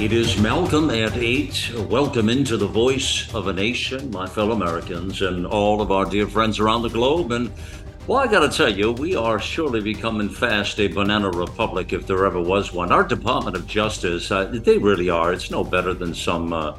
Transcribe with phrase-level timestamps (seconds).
[0.00, 1.72] It is Malcolm at 8.
[1.90, 6.26] Welcome into the voice of a nation, my fellow Americans, and all of our dear
[6.26, 7.32] friends around the globe.
[7.32, 7.52] And
[8.06, 12.06] well, I got to tell you, we are surely becoming fast a banana republic if
[12.06, 12.90] there ever was one.
[12.92, 15.34] Our Department of Justice, uh, they really are.
[15.34, 16.78] It's no better than some uh,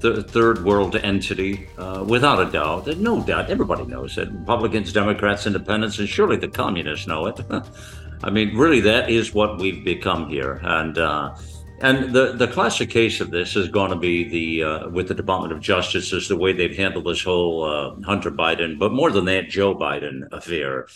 [0.00, 2.86] th- third world entity, uh, without a doubt.
[2.98, 3.50] No doubt.
[3.50, 4.30] Everybody knows it.
[4.30, 7.40] Republicans, Democrats, Independents, and surely the communists know it.
[8.22, 10.60] I mean, really, that is what we've become here.
[10.62, 11.34] And, uh,
[11.80, 15.14] and the, the classic case of this is going to be the uh, with the
[15.14, 19.10] Department of Justice is the way they've handled this whole uh, Hunter Biden, but more
[19.10, 20.86] than that, Joe Biden affair.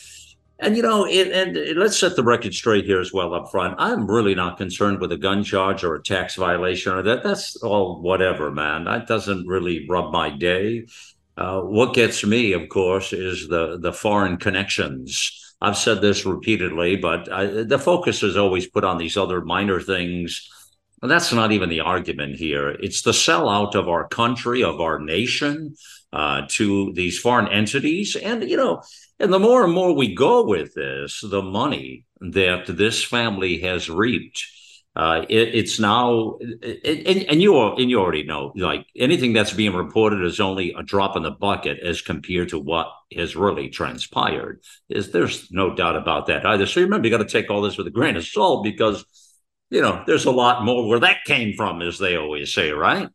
[0.58, 3.74] And you know, it, and let's set the record straight here as well up front.
[3.78, 7.22] I'm really not concerned with a gun charge or a tax violation or that.
[7.22, 8.84] That's all whatever, man.
[8.84, 10.86] That doesn't really rub my day.
[11.36, 15.40] Uh, what gets me, of course, is the the foreign connections.
[15.60, 19.80] I've said this repeatedly, but I, the focus is always put on these other minor
[19.80, 20.50] things
[21.10, 22.70] that's not even the argument here.
[22.70, 25.74] It's the sellout of our country, of our nation
[26.12, 28.16] uh, to these foreign entities.
[28.16, 28.82] And, you know,
[29.18, 33.90] and the more and more we go with this, the money that this family has
[33.90, 34.44] reaped.
[34.96, 39.52] Uh, it, it's now, it, and, and you and you already know, like anything that's
[39.52, 43.68] being reported is only a drop in the bucket as compared to what has really
[43.68, 44.60] transpired.
[44.88, 46.66] Is there's no doubt about that either.
[46.66, 49.04] So remember, you got to take all this with a grain of salt because
[49.74, 53.08] you know, there's a lot more where that came from, as they always say, right?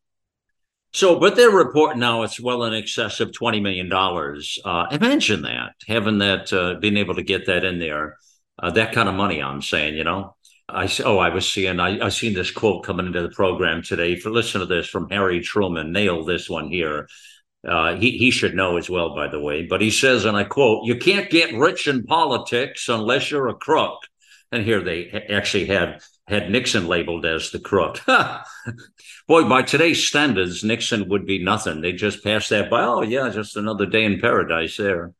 [0.91, 4.59] So, but their report now it's well in excess of twenty million dollars.
[4.65, 8.17] Uh, imagine that having that, uh, being able to get that in there,
[8.61, 9.41] uh, that kind of money.
[9.41, 10.35] I'm saying, you know,
[10.67, 14.17] I oh, I was seeing, I I seen this quote coming into the program today.
[14.17, 15.93] For listen to this from Harry Truman.
[15.93, 17.07] Nail this one here.
[17.65, 19.65] Uh, he he should know as well, by the way.
[19.65, 23.55] But he says, and I quote: "You can't get rich in politics unless you're a
[23.55, 23.99] crook."
[24.51, 27.99] And here they actually had had Nixon labeled as the crook.
[29.27, 31.81] Boy, by today's standards, Nixon would be nothing.
[31.81, 32.83] They just pass that by.
[32.83, 35.13] Oh, yeah, just another day in paradise there.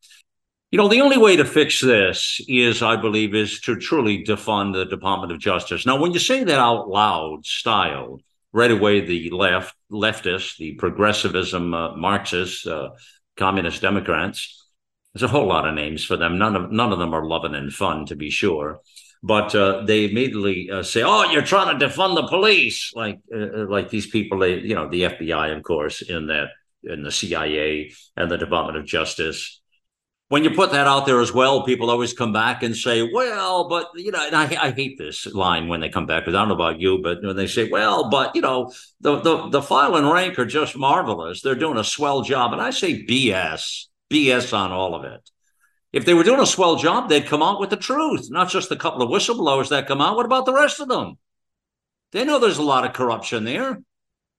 [0.70, 4.74] You know, the only way to fix this is, I believe, is to truly defund
[4.74, 5.84] the Department of Justice.
[5.84, 8.22] Now, when you say that out loud style,
[8.54, 12.90] right away the left, leftists, the progressivism, uh, Marxists, uh,
[13.36, 14.68] communist Democrats,
[15.16, 16.38] there's a whole lot of names for them.
[16.38, 18.80] None of none of them are loving and fun, to be sure
[19.22, 23.38] but uh, they immediately uh, say, "Oh, you're trying to defund the police," like uh,
[23.38, 26.50] uh like these people, they, you know, the FBI, of course, in that
[26.84, 29.62] in the CIA and the Department of Justice.
[30.30, 33.68] When you put that out there as well, people always come back and say, "Well,
[33.68, 36.40] but you know," and I, I hate this line when they come back because I
[36.40, 38.72] don't know about you, but when they say, "Well, but you know,
[39.02, 42.62] the the the file and rank are just marvelous; they're doing a swell job," and
[42.62, 45.30] I say, "BS, BS on all of it."
[45.92, 48.72] If they were doing a swell job, they'd come out with the truth, not just
[48.72, 50.16] a couple of whistleblowers that come out.
[50.16, 51.18] What about the rest of them?
[52.12, 53.82] They know there's a lot of corruption there.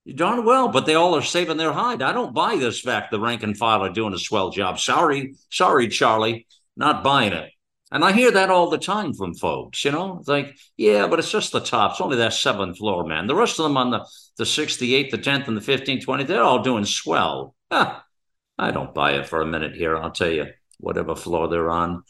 [0.05, 2.01] You darn well, but they all are saving their hide.
[2.01, 4.79] I don't buy this fact the rank and file are doing a swell job.
[4.79, 7.51] Sorry, sorry, Charlie, not buying it.
[7.91, 11.19] And I hear that all the time from folks, you know, it's like, yeah, but
[11.19, 11.91] it's just the top.
[11.91, 13.27] It's only that seventh floor, man.
[13.27, 14.07] The rest of them on the,
[14.37, 17.53] the sixth, the eighth, the 10th, and the 15th, 20th, they're all doing swell.
[17.69, 18.01] I
[18.57, 20.47] don't buy it for a minute here, I'll tell you
[20.81, 22.03] whatever floor they're on.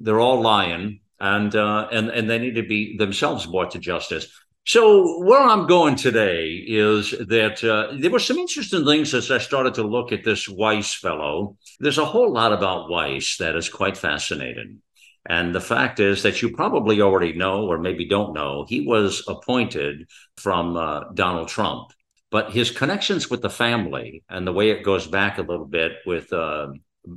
[0.00, 4.26] They're all lying, and uh, and and they need to be themselves brought to justice.
[4.66, 9.38] So where I'm going today is that uh, there were some interesting things as I
[9.38, 11.56] started to look at this Weiss fellow.
[11.78, 14.82] There's a whole lot about Weiss that is quite fascinating.
[15.28, 19.24] And the fact is that you probably already know, or maybe don't know, he was
[19.28, 21.92] appointed from uh, Donald Trump.
[22.32, 25.92] But his connections with the family and the way it goes back a little bit
[26.06, 26.68] with uh,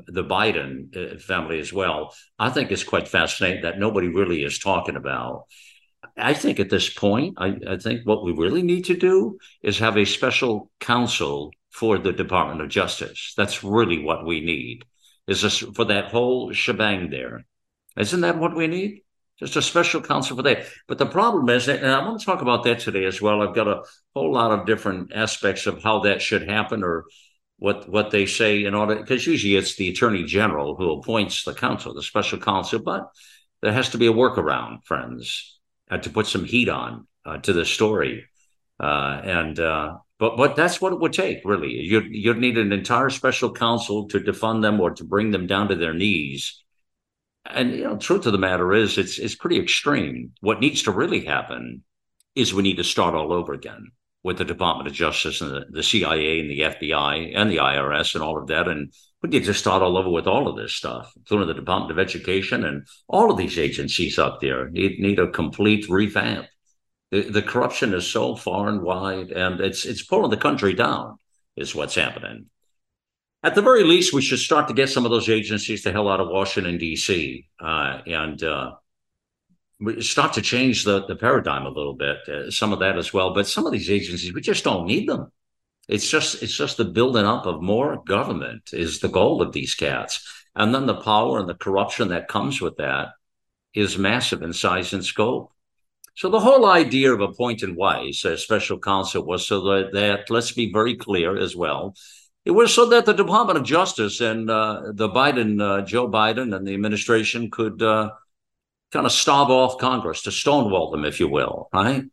[0.07, 4.59] the Biden uh, family as well, I think it's quite fascinating that nobody really is
[4.59, 5.45] talking about.
[6.15, 9.79] I think at this point, I, I, think what we really need to do is
[9.79, 13.33] have a special counsel for the Department of Justice.
[13.35, 14.85] That's really what we need.
[15.27, 17.45] Is this for that whole shebang there?
[17.97, 19.01] Isn't that what we need?
[19.37, 20.65] Just a special counsel for that.
[20.87, 23.41] But the problem is, and I want to talk about that today as well.
[23.41, 23.83] I've got a
[24.13, 27.05] whole lot of different aspects of how that should happen or
[27.59, 31.53] what what they say in order because usually it's the attorney general who appoints the
[31.53, 33.09] counsel, the special counsel, but
[33.61, 35.59] there has to be a workaround, friends,
[35.91, 38.25] uh, to put some heat on uh, to the story.
[38.79, 41.71] Uh, and uh, but but that's what it would take, really.
[41.71, 45.67] You'd you'd need an entire special counsel to defund them or to bring them down
[45.67, 46.63] to their knees.
[47.45, 50.31] And you know, truth of the matter is, it's it's pretty extreme.
[50.39, 51.83] What needs to really happen
[52.35, 53.91] is we need to start all over again
[54.23, 58.15] with the Department of Justice and the, the CIA and the FBI and the IRS
[58.15, 58.67] and all of that.
[58.67, 61.91] And we need to start all over with all of this stuff, including the Department
[61.91, 66.47] of Education and all of these agencies up there need, need a complete revamp.
[67.11, 71.17] The, the corruption is so far and wide, and it's it's pulling the country down.
[71.55, 72.45] Is what's happening.
[73.41, 76.07] At the very least, we should start to get some of those agencies the hell
[76.07, 77.47] out of Washington D.C.
[77.59, 78.71] Uh, and uh,
[79.99, 83.33] start to change the, the paradigm a little bit, uh, some of that as well.
[83.33, 85.31] But some of these agencies, we just don't need them.
[85.87, 89.73] It's just it's just the building up of more government is the goal of these
[89.73, 90.23] cats,
[90.55, 93.09] and then the power and the corruption that comes with that
[93.73, 95.51] is massive in size and scope.
[96.15, 100.51] So the whole idea of appointing Weiss as special counsel was so that, that let's
[100.51, 101.95] be very clear as well.
[102.45, 106.55] It was so that the Department of Justice and uh, the Biden, uh, Joe Biden,
[106.55, 108.11] and the administration could uh,
[108.91, 112.03] kind of stave off Congress, to stonewall them, if you will, right?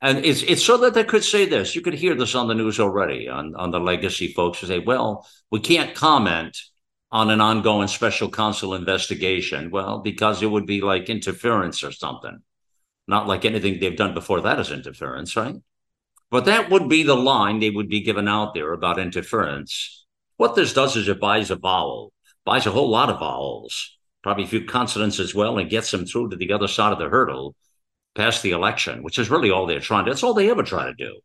[0.00, 1.74] And it's it's so that they could say this.
[1.74, 4.78] You could hear this on the news already on, on the legacy folks who say,
[4.78, 6.56] well, we can't comment
[7.10, 9.70] on an ongoing special counsel investigation.
[9.70, 12.38] Well, because it would be like interference or something.
[13.08, 15.56] Not like anything they've done before that is interference, right?
[16.30, 20.06] But that would be the line they would be given out there about interference.
[20.36, 22.12] What this does is it buys a vowel,
[22.44, 26.06] buys a whole lot of vowels probably a few consonants as well, and gets them
[26.06, 27.54] through to the other side of the hurdle
[28.14, 30.10] past the election, which is really all they're trying to.
[30.10, 31.20] That's all they ever try to do.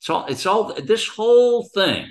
[0.00, 2.06] So it's all this whole thing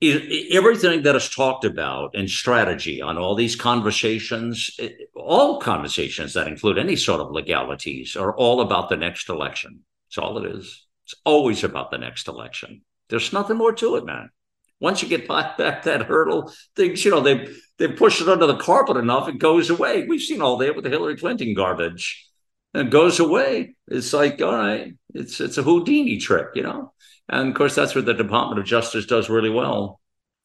[0.00, 4.76] is everything that is talked about in strategy on all these conversations,
[5.14, 9.80] all conversations that include any sort of legalities are all about the next election.
[10.08, 10.86] It's all it is.
[11.04, 12.82] It's always about the next election.
[13.08, 14.30] There's nothing more to it, man.
[14.80, 15.28] Once you get
[15.58, 17.48] back that hurdle, things, you know, they
[17.78, 20.06] they push it under the carpet enough, it goes away.
[20.06, 22.26] We've seen all that with the Hillary Clinton garbage.
[22.74, 23.74] And it goes away.
[23.88, 26.92] It's like, all right, it's it's a Houdini trick, you know?
[27.28, 30.00] And of course, that's what the Department of Justice does really well.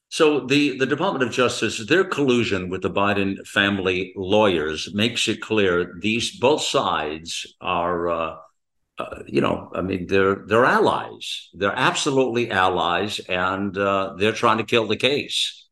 [0.10, 5.42] So the, the Department of Justice, their collusion with the Biden family lawyers makes it
[5.42, 8.36] clear these both sides are uh,
[8.98, 11.50] uh, you know, I mean, they're they're allies.
[11.54, 15.68] They're absolutely allies, and uh, they're trying to kill the case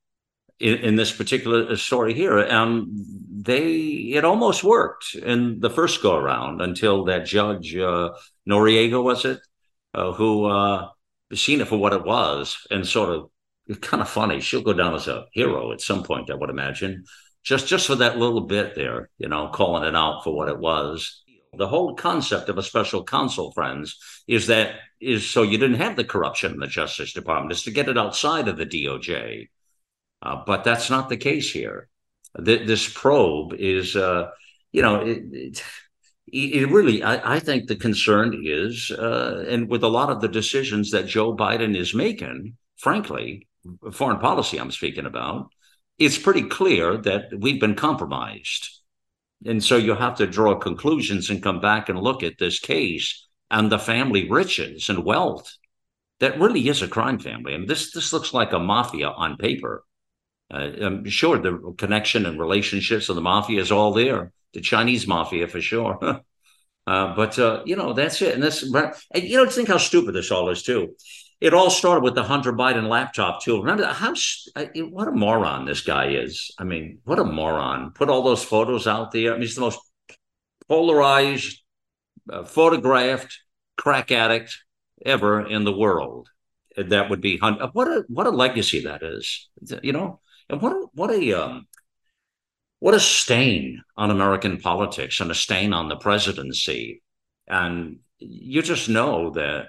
[0.59, 2.37] in, in, this particular story here.
[2.37, 2.87] And
[3.31, 3.71] they,
[4.15, 8.09] it almost worked in the first go around until that judge uh,
[8.49, 9.39] Noreika was it,
[9.93, 10.89] uh, who uh,
[11.33, 13.29] seen it for what it was, and sort of
[13.67, 14.41] it's kind of funny.
[14.41, 17.05] She'll go down as a hero at some point, I would imagine.
[17.43, 20.59] Just just for that little bit there, you know, calling it out for what it
[20.59, 21.22] was
[21.55, 23.97] the whole concept of a special counsel, friends,
[24.27, 27.71] is that is so you didn't have the corruption in the Justice Department, is to
[27.71, 29.49] get it outside of the DOJ.
[30.21, 31.89] Uh, but that's not the case here.
[32.35, 34.29] this probe is, uh,
[34.71, 35.61] you know, it, it,
[36.31, 40.29] it really, I, I, think the concern is, uh, and with a lot of the
[40.29, 43.47] decisions that Joe Biden is making, frankly,
[43.91, 45.49] foreign policy I'm speaking about,
[45.99, 48.69] it's pretty clear that we've been compromised
[49.45, 53.27] and so you have to draw conclusions and come back and look at this case
[53.51, 55.51] and the family riches and wealth.
[56.19, 57.53] That really is a crime family.
[57.53, 59.83] I mean, this this looks like a mafia on paper.
[60.53, 64.31] Uh, I'm sure the connection and relationships of the mafia is all there.
[64.53, 65.97] The Chinese mafia for sure.
[66.87, 68.33] uh, but uh, you know that's it.
[68.35, 70.95] And this, and you know, think how stupid this all is too
[71.43, 73.59] it all started with the Hunter Biden laptop too.
[73.59, 74.13] Remember how
[74.91, 76.51] what a moron this guy is.
[76.57, 77.91] I mean, what a moron!
[77.91, 79.31] Put all those photos out there.
[79.31, 79.79] I mean, he's the most
[80.69, 81.61] polarized,
[82.31, 83.37] uh, photographed
[83.75, 84.57] crack addict
[85.05, 86.29] ever in the world.
[86.77, 87.69] That would be Hunter.
[87.73, 89.49] What a what a legacy that is.
[89.83, 91.67] You know, and what a, what a um,
[92.79, 97.03] what a stain on American politics and a stain on the presidency.
[97.49, 99.67] And you just know that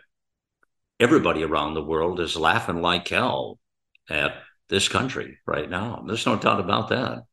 [1.01, 3.59] everybody around the world is laughing like hell
[4.09, 4.35] at
[4.69, 6.05] this country right now.
[6.07, 7.25] There's no doubt about that.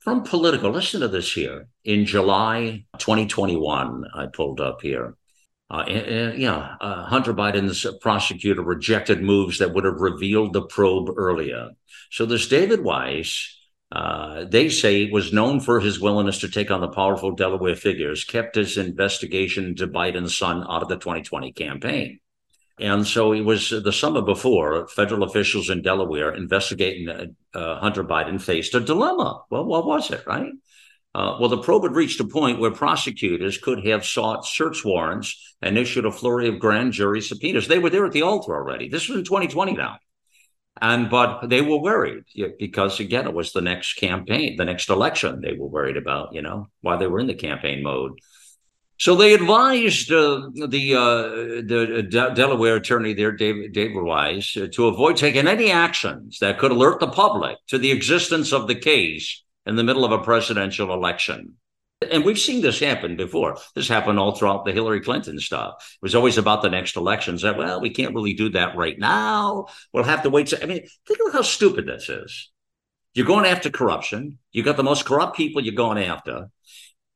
[0.00, 1.68] From Politico, listen to this here.
[1.84, 5.16] In July 2021, I pulled up here.
[5.70, 11.10] Uh, and, yeah, uh, Hunter Biden's prosecutor rejected moves that would have revealed the probe
[11.16, 11.70] earlier.
[12.10, 13.54] So this David Weiss,
[13.92, 18.24] uh, they say, was known for his willingness to take on the powerful Delaware figures,
[18.24, 22.20] kept his investigation to Biden's son out of the 2020 campaign.
[22.80, 28.04] And so it was the summer before, federal officials in Delaware investigating uh, uh, Hunter
[28.04, 29.42] Biden faced a dilemma.
[29.50, 30.52] Well, what was it, right?
[31.14, 35.56] Uh, well, the probe had reached a point where prosecutors could have sought search warrants
[35.60, 37.66] and issued a flurry of grand jury subpoenas.
[37.66, 38.88] They were there at the altar already.
[38.88, 39.98] This was in 2020 now.
[40.80, 42.24] And but they were worried
[42.58, 46.42] because again, it was the next campaign, the next election they were worried about, you
[46.42, 48.12] know, while they were in the campaign mode.
[48.98, 54.66] So they advised uh, the uh, the uh, Delaware attorney there, David, David Weiss, uh,
[54.72, 58.74] to avoid taking any actions that could alert the public to the existence of the
[58.74, 61.54] case in the middle of a presidential election.
[62.10, 63.56] And we've seen this happen before.
[63.76, 65.96] This happened all throughout the Hillary Clinton stuff.
[66.00, 67.42] It was always about the next elections.
[67.42, 69.66] That well, we can't really do that right now.
[69.92, 70.52] We'll have to wait.
[70.60, 72.50] I mean, think of how stupid this is.
[73.14, 74.38] You're going after corruption.
[74.50, 76.50] You got the most corrupt people you're going after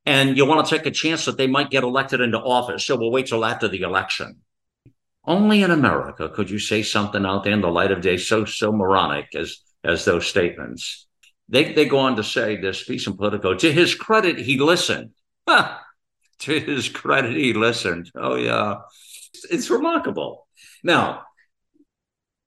[0.05, 2.85] and you want to take a chance that they might get elected into office.
[2.85, 4.41] So we'll wait till after the election.
[5.25, 8.45] Only in America could you say something out there in the light of day so
[8.45, 11.07] so moronic as as those statements.
[11.49, 13.55] They they go on to say this piece in Politico.
[13.55, 15.11] To his credit, he listened.
[15.47, 15.79] Huh.
[16.41, 18.11] To his credit, he listened.
[18.17, 18.79] Oh yeah,
[19.49, 20.49] it's remarkable.
[20.83, 21.23] Now,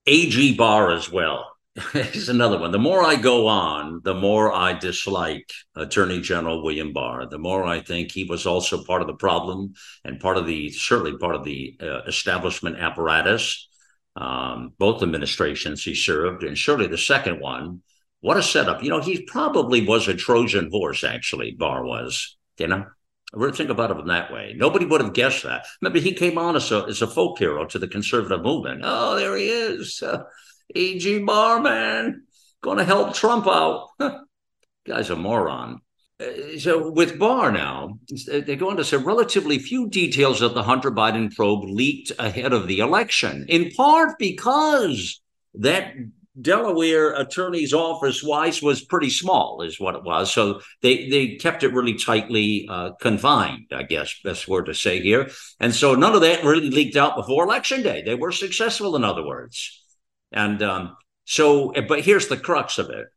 [0.05, 1.54] AG Barr as well
[1.91, 2.71] Here's another one.
[2.71, 7.27] The more I go on, the more I dislike Attorney General William Barr.
[7.27, 9.73] The more I think he was also part of the problem
[10.05, 13.67] and part of the, certainly part of the uh, establishment apparatus,
[14.15, 17.81] um, both administrations he served, and surely the second one.
[18.21, 18.81] What a setup.
[18.81, 22.85] You know, he probably was a Trojan horse, actually, Barr was, you know?
[23.33, 24.53] Really think about it in that way.
[24.55, 25.65] Nobody would have guessed that.
[25.81, 28.81] Remember, he came on as a, as a folk hero to the conservative movement.
[28.85, 30.01] Oh, there he is.
[30.01, 30.23] Uh,
[30.73, 31.19] A.G.
[31.19, 32.23] Barman,
[32.61, 33.89] going to help Trump out.
[34.87, 35.81] Guy's a moron.
[36.19, 40.63] Uh, so with Barr now, they go going to say relatively few details of the
[40.63, 45.21] Hunter Biden probe leaked ahead of the election, in part because
[45.55, 45.93] that
[46.39, 50.31] Delaware attorney's office Weiss was pretty small, is what it was.
[50.33, 55.01] So they they kept it really tightly uh, confined, I guess best word to say
[55.01, 55.29] here.
[55.59, 58.03] And so none of that really leaked out before election day.
[58.05, 59.84] They were successful, in other words.
[60.31, 63.07] And um, so, but here's the crux of it.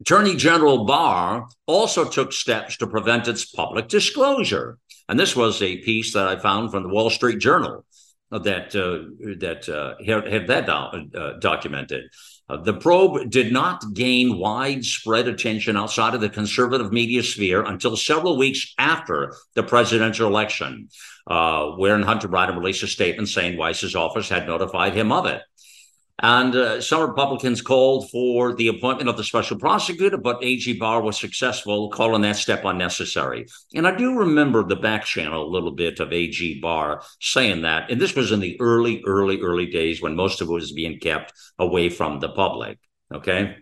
[0.00, 4.78] Attorney General Barr also took steps to prevent its public disclosure.
[5.08, 7.84] And this was a piece that I found from the Wall Street Journal
[8.30, 9.10] that uh,
[9.40, 12.04] that uh, had, had, that do- uh, documented.
[12.48, 17.96] Uh, the probe did not gain widespread attention outside of the conservative media sphere until
[17.96, 20.88] several weeks after the presidential election,
[21.26, 25.42] uh, wherein Hunter Biden released a statement saying Weiss's office had notified him of it.
[26.22, 31.00] And uh, some Republicans called for the appointment of the special prosecutor, but AG Barr
[31.00, 33.46] was successful, calling that step unnecessary.
[33.74, 37.90] And I do remember the back channel a little bit of AG Barr saying that.
[37.90, 40.98] And this was in the early, early, early days when most of it was being
[40.98, 42.78] kept away from the public.
[43.12, 43.56] Okay.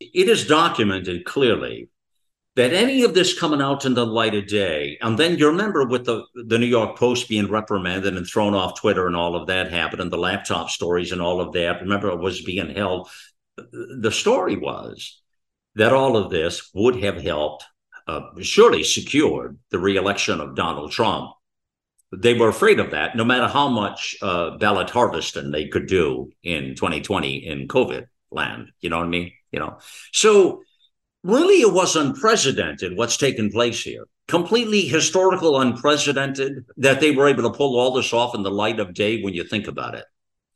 [0.00, 1.88] It is documented clearly
[2.58, 5.86] that any of this coming out in the light of day, and then you remember
[5.86, 9.46] with the, the New York Post being reprimanded and thrown off Twitter and all of
[9.46, 11.80] that happened, and the laptop stories and all of that.
[11.80, 13.08] Remember, it was being held.
[13.56, 15.22] The story was
[15.76, 17.64] that all of this would have helped,
[18.08, 21.30] uh, surely secured the reelection of Donald Trump.
[22.10, 26.32] They were afraid of that, no matter how much uh, ballot harvesting they could do
[26.42, 28.72] in 2020 in COVID land.
[28.80, 29.30] You know what I mean?
[29.52, 29.78] You know,
[30.12, 30.64] so
[31.22, 34.06] really it was unprecedented what's taken place here.
[34.26, 38.78] Completely historical unprecedented that they were able to pull all this off in the light
[38.78, 40.04] of day when you think about it.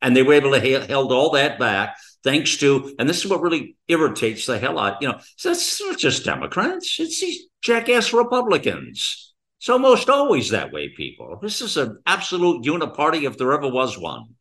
[0.00, 3.31] And they were able to ha- held all that back thanks to and this is
[3.31, 8.12] what really irritates the hell out you know it's not just democrats it's these jackass
[8.12, 9.33] republicans.
[9.59, 11.38] It's almost always that way people.
[11.40, 14.35] This is an absolute uniparty if there ever was one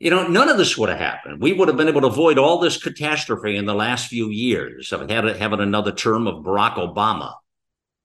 [0.00, 1.40] you know, none of this would have happened.
[1.40, 4.92] We would have been able to avoid all this catastrophe in the last few years
[4.92, 7.34] of having another term of Barack Obama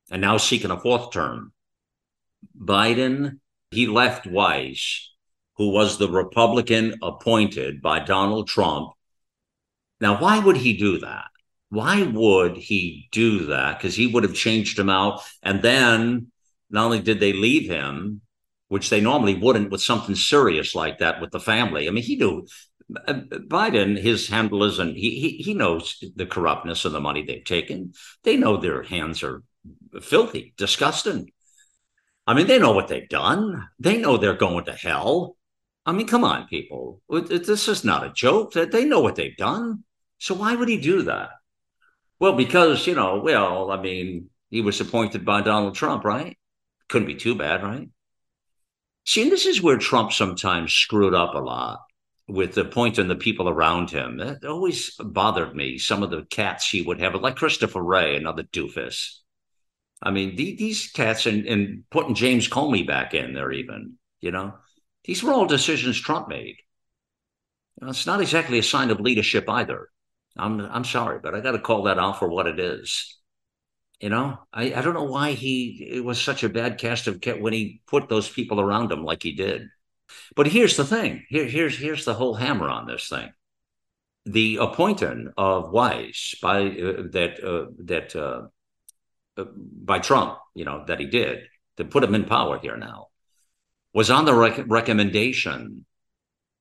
[0.09, 1.53] and now seeking a fourth term.
[2.59, 5.11] Biden, he left Weiss,
[5.57, 8.89] who was the Republican appointed by Donald Trump.
[10.01, 11.27] Now, why would he do that?
[11.69, 13.77] Why would he do that?
[13.77, 15.21] Because he would have changed him out.
[15.41, 16.31] And then
[16.69, 18.21] not only did they leave him,
[18.73, 21.87] which they normally wouldn't with something serious like that with the family.
[21.87, 22.47] I mean, he knew
[23.07, 23.13] uh,
[23.57, 27.93] Biden, his handlers, and he, he he knows the corruptness of the money they've taken.
[28.23, 29.43] They know their hands are
[30.01, 31.31] filthy, disgusting.
[32.25, 33.67] I mean, they know what they've done.
[33.79, 35.37] They know they're going to hell.
[35.85, 36.99] I mean, come on, people.
[37.09, 38.53] This is not a joke.
[38.53, 39.83] That they know what they've done.
[40.17, 41.29] So why would he do that?
[42.19, 46.37] Well, because, you know, well, I mean, he was appointed by Donald Trump, right?
[46.87, 47.89] Couldn't be too bad, right?
[49.05, 51.79] See, and this is where Trump sometimes screwed up a lot.
[52.27, 54.19] with the point and the people around him.
[54.19, 55.77] It always bothered me.
[55.77, 59.19] Some of the cats he would have, like Christopher Wray, another doofus.
[60.01, 64.31] I mean, the, these cats and, and putting James Comey back in there, even, you
[64.31, 64.55] know,
[65.05, 66.57] these were all decisions Trump made.
[67.79, 69.89] You know, it's not exactly a sign of leadership either.
[70.37, 73.19] I'm I'm sorry, but I got to call that out for what it is.
[74.03, 77.23] You know, I, I don't know why he it was such a bad cast of
[77.39, 79.69] when he put those people around him like he did.
[80.35, 81.23] But here's the thing.
[81.29, 83.31] Here, here's here's the whole hammer on this thing.
[84.25, 88.47] The appointing of Weiss by uh, that uh, that uh,
[89.37, 91.43] uh, by Trump, you know, that he did
[91.77, 93.07] to put him in power here now,
[93.93, 95.85] was on the rec- recommendation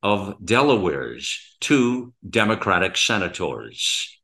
[0.01, 4.17] of Delaware's two Democratic senators.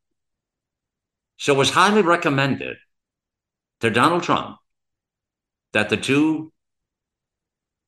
[1.36, 2.76] So it was highly recommended
[3.80, 4.56] to Donald Trump
[5.72, 6.52] that the two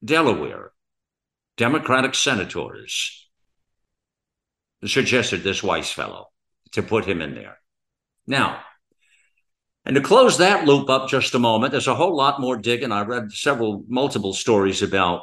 [0.05, 0.73] Delaware
[1.57, 3.29] Democratic senators
[4.85, 6.29] suggested this Weiss fellow
[6.73, 7.59] to put him in there.
[8.27, 8.61] Now,
[9.85, 12.93] and to close that loop up just a moment, there's a whole lot more digging.
[12.93, 15.23] I read several, multiple stories about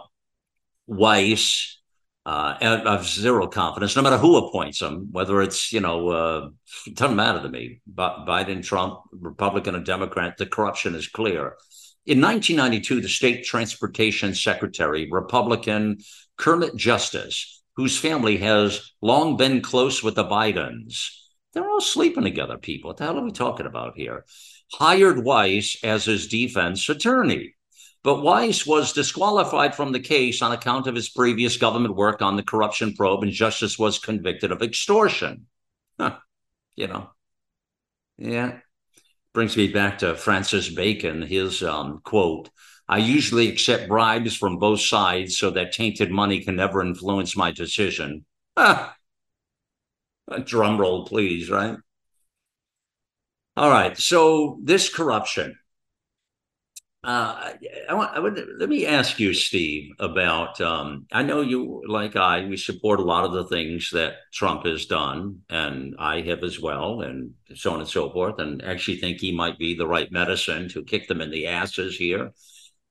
[0.86, 1.77] Weiss
[2.28, 6.50] uh, of zero confidence, no matter who appoints them, whether it's, you know, uh,
[6.86, 7.80] it doesn't matter to me.
[7.88, 11.56] but Biden, Trump, Republican, or Democrat, the corruption is clear.
[12.06, 16.00] In 1992, the state transportation secretary, Republican
[16.38, 21.08] Kermit Justice, whose family has long been close with the Bidens,
[21.54, 22.90] they're all sleeping together, people.
[22.90, 24.26] What the hell are we talking about here?
[24.74, 27.54] Hired Weiss as his defense attorney.
[28.04, 32.36] But Weiss was disqualified from the case on account of his previous government work on
[32.36, 35.48] the corruption probe, and Justice was convicted of extortion.
[36.00, 36.18] Huh.
[36.76, 37.10] You know,
[38.18, 38.60] yeah.
[39.34, 42.50] Brings me back to Francis Bacon, his um, quote
[42.90, 47.52] I usually accept bribes from both sides so that tainted money can never influence my
[47.52, 48.26] decision.
[48.56, 48.96] Ah.
[50.30, 51.78] A drum roll, please, right?
[53.58, 53.98] All right.
[53.98, 55.58] So, this corruption,
[57.08, 57.54] uh,
[57.90, 60.60] I, want, I would let me ask you, Steve, about.
[60.60, 64.66] Um, I know you, like I, we support a lot of the things that Trump
[64.66, 68.40] has done, and I have as well, and so on and so forth.
[68.40, 71.96] And actually think he might be the right medicine to kick them in the asses
[71.96, 72.34] here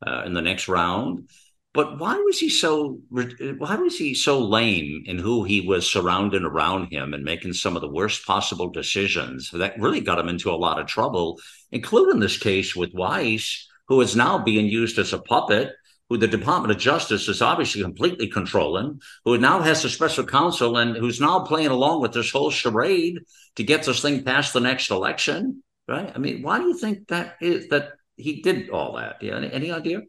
[0.07, 1.29] uh, in the next round.
[1.75, 2.99] But why was he so?
[3.11, 7.77] Why was he so lame in who he was surrounding around him and making some
[7.77, 11.39] of the worst possible decisions that really got him into a lot of trouble,
[11.71, 15.73] including this case with Weiss who is now being used as a puppet,
[16.09, 20.77] who the Department of Justice is obviously completely controlling, who now has a special counsel
[20.77, 23.19] and who's now playing along with this whole charade
[23.57, 25.63] to get this thing past the next election.
[25.89, 26.11] Right?
[26.15, 29.23] I mean, why do you think that is that he did all that?
[29.23, 30.03] Yeah, any, any idea?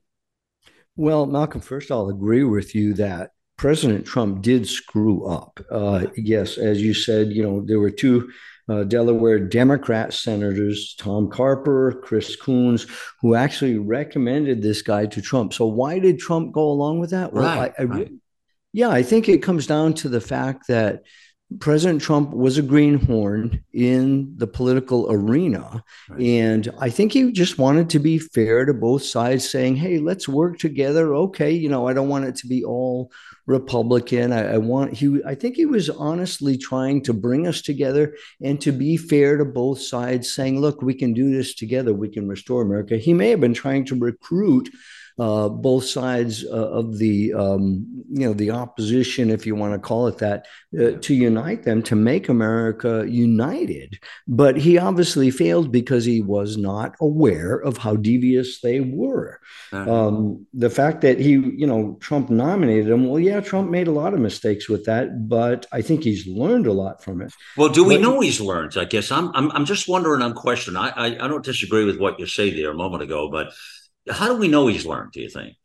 [0.96, 5.60] Well, Malcolm, first I'll agree with you that President Trump did screw up.
[5.70, 8.32] Uh, yes, as you said, you know, there were two
[8.70, 12.88] uh, Delaware Democrat senators, Tom Carper, Chris Coons,
[13.22, 15.54] who actually recommended this guy to Trump.
[15.54, 17.34] So why did Trump go along with that?
[17.34, 18.12] Well, right, I, I, right.
[18.74, 21.04] yeah, I think it comes down to the fact that
[21.60, 25.82] President Trump was a greenhorn in the political arena.
[26.10, 26.22] Right.
[26.22, 30.28] And I think he just wanted to be fair to both sides, saying, hey, let's
[30.28, 31.16] work together.
[31.16, 33.14] Okay, you know, I don't want it to be all
[33.48, 34.34] Republican.
[34.34, 35.22] I, I, want he.
[35.26, 39.46] I think he was honestly trying to bring us together and to be fair to
[39.46, 41.94] both sides, saying, "Look, we can do this together.
[41.94, 44.70] We can restore America." He may have been trying to recruit
[45.20, 49.80] uh, both sides uh, of the um, you know the opposition, if you want to
[49.80, 50.46] call it that,
[50.80, 54.00] uh, to unite them to make America united.
[54.28, 59.40] But he obviously failed because he was not aware of how devious they were.
[59.74, 60.08] Uh-huh.
[60.08, 63.08] Um, the fact that he, you know, Trump nominated him.
[63.08, 66.68] Well, yeah, Trump made a lot of mistakes with that, but I think he's learned
[66.68, 67.34] a lot from it.
[67.58, 68.78] Well, do we but, know he's learned?
[68.78, 70.22] I guess I'm, I'm, I'm just wondering.
[70.22, 70.78] I'm questioning.
[70.78, 73.52] I, I, I don't disagree with what you say there a moment ago, but
[74.10, 75.12] how do we know he's learned?
[75.12, 75.56] Do you think?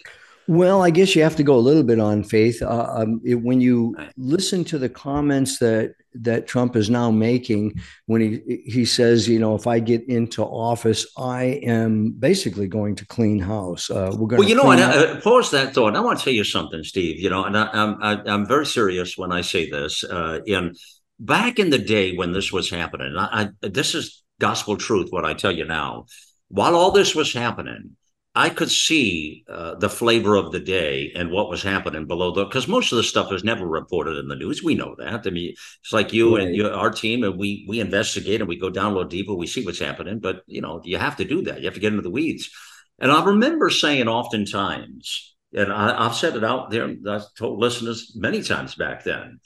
[0.49, 2.63] Well, I guess you have to go a little bit on faith.
[2.63, 7.81] Uh, um, it, when you listen to the comments that that Trump is now making,
[8.07, 12.97] when he he says, you know, if I get into office, I am basically going
[12.97, 13.89] to clean house.
[13.89, 14.41] Uh, we're going.
[14.41, 15.97] Well, you know, and I, pause that thought.
[15.97, 17.21] I want to tell you something, Steve.
[17.21, 20.03] You know, and I, am I, am very serious when I say this.
[20.03, 20.75] Uh, in
[21.21, 25.09] back in the day when this was happening, I, I, this is gospel truth.
[25.11, 26.07] What I tell you now,
[26.49, 27.97] while all this was happening
[28.35, 32.47] I could see uh, the flavor of the day and what was happening below the
[32.47, 34.63] because most of the stuff is never reported in the news.
[34.63, 35.27] We know that.
[35.27, 35.51] I mean,
[35.83, 36.47] it's like you right.
[36.47, 39.35] and you, our team, and we we investigate and we go down a little deeper.
[39.35, 41.61] We see what's happening, but you know, you have to do that.
[41.61, 42.51] You have to get into the weeds.
[42.99, 46.95] And I remember saying oftentimes and I, have said it out there.
[47.09, 49.41] I've told listeners many times back then.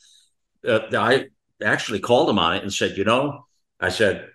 [0.66, 1.26] Uh, I
[1.62, 3.46] actually called him on it and said, you know,
[3.80, 4.28] I said,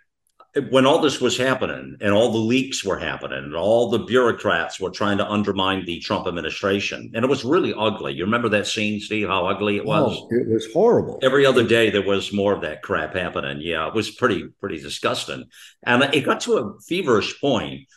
[0.70, 4.82] when all this was happening and all the leaks were happening and all the bureaucrats
[4.82, 8.14] were trying to undermine the Trump administration, and it was really ugly.
[8.14, 9.30] You remember that scene, Steve?
[9.30, 10.18] How ugly it was?
[10.18, 11.20] Oh, it was horrible.
[11.22, 13.60] Every other day there was more of that crap happening.
[13.62, 15.46] Yeah, it was pretty pretty disgusting,
[15.84, 17.88] and it got to a feverish point.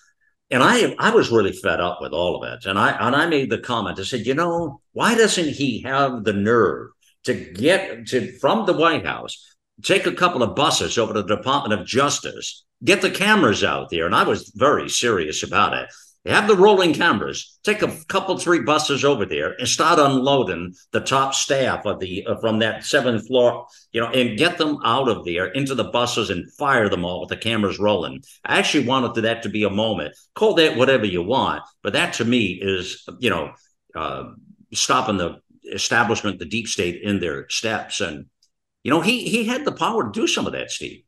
[0.50, 2.66] And I I was really fed up with all of it.
[2.66, 3.98] And I and I made the comment.
[3.98, 6.90] I said, you know, why doesn't he have the nerve
[7.24, 9.53] to get to from the White House?
[9.82, 13.90] Take a couple of buses over to the Department of Justice, get the cameras out
[13.90, 14.06] there.
[14.06, 15.88] And I was very serious about it.
[16.26, 17.58] Have the rolling cameras.
[17.64, 22.26] Take a couple, three buses over there and start unloading the top staff of the
[22.26, 25.84] uh, from that seventh floor, you know, and get them out of there into the
[25.84, 28.22] buses and fire them all with the cameras rolling.
[28.42, 30.16] I actually wanted that to be a moment.
[30.34, 33.52] Call that whatever you want, but that to me is, you know,
[33.94, 34.24] uh,
[34.72, 35.40] stopping the
[35.74, 38.00] establishment, the deep state in their steps.
[38.00, 38.26] And
[38.84, 41.02] you know, he he had the power to do some of that, Steve.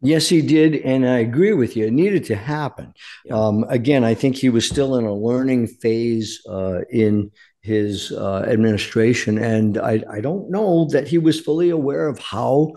[0.00, 1.86] Yes, he did, and I agree with you.
[1.86, 2.94] It needed to happen.
[3.24, 3.34] Yeah.
[3.34, 8.44] Um, again, I think he was still in a learning phase uh, in his uh,
[8.48, 12.74] administration, and I, I don't know that he was fully aware of how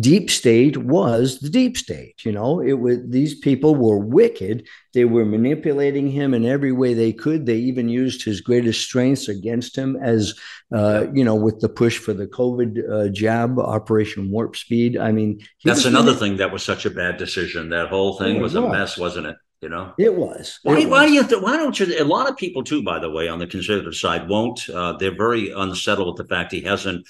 [0.00, 2.60] deep state was the deep state you know?
[2.60, 4.68] It was these people were wicked.
[4.94, 7.46] They were manipulating him in every way they could.
[7.46, 10.34] They even used his greatest strengths against him as
[10.74, 14.96] uh, you know with the push for the covid uh, jab operation warp speed.
[14.96, 17.70] I mean that's another thing that was such a bad decision.
[17.70, 19.36] That whole thing was, was a mess wasn't it?
[19.62, 19.94] You know?
[19.96, 20.58] It was.
[20.64, 21.10] Why, it why was.
[21.10, 23.38] do you th- why don't you a lot of people too by the way on
[23.38, 27.06] the conservative side won't uh, they're very unsettled with the fact he hasn't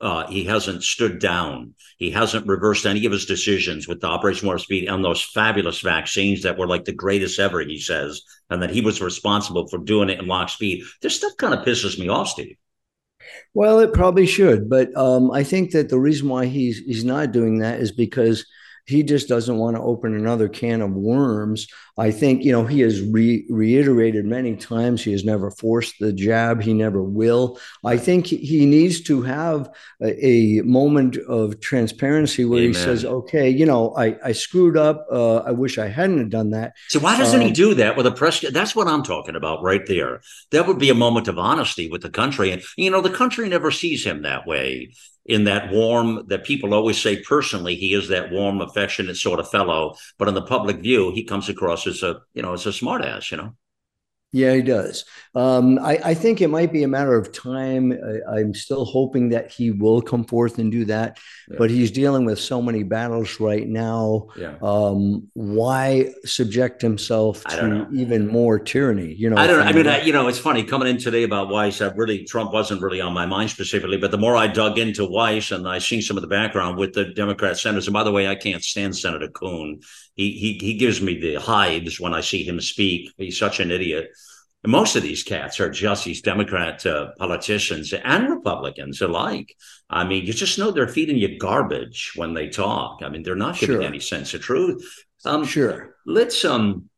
[0.00, 1.74] uh, he hasn't stood down.
[1.98, 5.80] He hasn't reversed any of his decisions with the Operation Warp Speed and those fabulous
[5.80, 9.78] vaccines that were like the greatest ever, he says, and that he was responsible for
[9.78, 10.84] doing it in lock speed.
[11.00, 12.56] This stuff kind of pisses me off, Steve.
[13.54, 17.32] Well, it probably should, but um, I think that the reason why he's he's not
[17.32, 18.46] doing that is because
[18.86, 21.66] he just doesn't want to open another can of worms.
[21.98, 26.12] I think, you know, he has re- reiterated many times he has never forced the
[26.12, 26.62] jab.
[26.62, 27.58] He never will.
[27.84, 29.70] I think he needs to have
[30.00, 32.74] a, a moment of transparency where Amen.
[32.74, 35.06] he says, okay, you know, I, I screwed up.
[35.10, 36.74] Uh, I wish I hadn't done that.
[36.88, 38.40] So why doesn't um, he do that with a press?
[38.40, 40.20] That's what I'm talking about right there.
[40.52, 42.52] That would be a moment of honesty with the country.
[42.52, 44.92] And, you know, the country never sees him that way
[45.28, 49.50] in that warm that people always say personally he is that warm affectionate sort of
[49.50, 52.70] fellow but in the public view he comes across as a you know as a
[52.70, 53.54] smartass you know
[54.36, 55.06] yeah, he does.
[55.34, 57.90] Um, I, I, think it might be a matter of time.
[58.30, 61.18] I, am still hoping that he will come forth and do that,
[61.48, 61.56] yeah.
[61.58, 64.28] but he's dealing with so many battles right now.
[64.36, 64.56] Yeah.
[64.62, 69.14] Um, why subject himself to even more tyranny?
[69.14, 69.66] You know, I don't.
[69.66, 71.80] I mean, I, you know, it's funny coming in today about Weiss.
[71.80, 75.06] I really Trump wasn't really on my mind specifically, but the more I dug into
[75.06, 77.86] Weiss and I seen some of the background with the Democrat senators.
[77.86, 79.80] And by the way, I can't stand Senator Coon.
[80.16, 83.12] He he he gives me the hives when I see him speak.
[83.16, 84.08] He's such an idiot
[84.66, 89.54] most of these cats are just these Democrat uh, politicians and Republicans alike.
[89.88, 93.00] I mean, you just know they're feeding you garbage when they talk.
[93.02, 93.82] I mean, they're not giving sure.
[93.82, 94.84] any sense of truth.
[95.24, 95.94] Um, sure.
[96.04, 96.88] Let's um,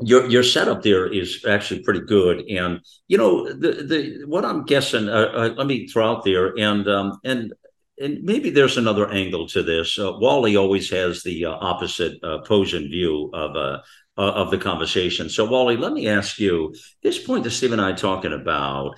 [0.00, 4.64] your your setup there is actually pretty good, and you know the the what I'm
[4.64, 5.08] guessing.
[5.08, 7.52] Uh, uh, let me throw out there, and um, and
[8.02, 9.98] and maybe there's another angle to this.
[9.98, 13.78] Uh, Wally always has the uh, opposite uh, opposing view of uh,
[14.18, 15.28] uh, of the conversation.
[15.28, 18.96] So, Wally, let me ask you this point that Steve and I are talking about.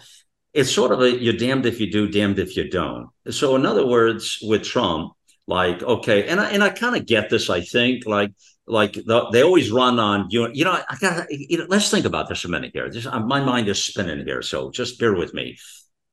[0.52, 3.08] It's sort of a you're damned if you do, damned if you don't.
[3.30, 5.12] So, in other words, with Trump,
[5.46, 7.50] like okay, and I and I kind of get this.
[7.50, 8.32] I think like
[8.66, 10.48] like the, they always run on you.
[10.52, 11.66] You know, I got you know.
[11.68, 12.88] Let's think about this a minute here.
[12.88, 15.58] Just, my mind is spinning here, so just bear with me.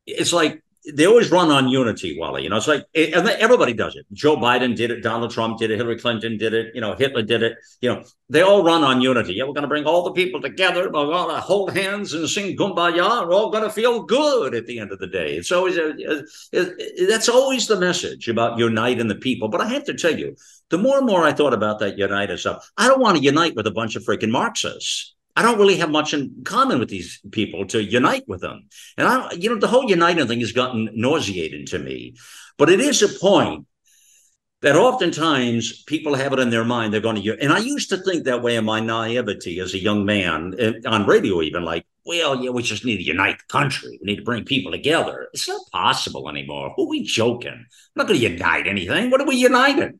[0.08, 0.62] It's like
[0.94, 2.44] they always run on unity, Wally.
[2.44, 4.06] You know, it's like eh, it, everybody does it.
[4.13, 5.02] Joe Biden did it.
[5.02, 5.78] Donald Trump did it.
[5.78, 6.74] Hillary Clinton did it.
[6.74, 7.58] You know, Hitler did it.
[7.82, 9.34] You know, they all run on unity.
[9.34, 10.86] Yeah, we're going to bring all the people together.
[10.86, 14.65] We're going to hold hands and sing "Kumbaya." We're all going to feel good at
[14.65, 15.36] the end of the day.
[15.36, 19.50] It's always a, a, a, that's always the message about uniting the people.
[19.50, 20.36] But I have to tell you,
[20.70, 23.56] the more and more I thought about that unite stuff, I don't want to unite
[23.56, 25.13] with a bunch of freaking Marxists.
[25.36, 28.67] I don't really have much in common with these people to unite with them.
[28.98, 32.15] And I, you know, the whole uniting thing has gotten nauseating to me.
[32.58, 33.65] But it is a point
[34.62, 36.94] that oftentimes people have it in their mind.
[36.94, 39.80] They're going to and i used to think that way in my naivety as a
[39.80, 43.52] young man eh, on radio even like well yeah we just need to unite the
[43.52, 44.00] country.
[44.02, 45.30] We need to bring people together.
[45.34, 46.74] It's not possible anymore.
[46.76, 47.65] Who are we joking?
[47.96, 49.10] We're not going to unite anything.
[49.10, 50.00] What are we uniting?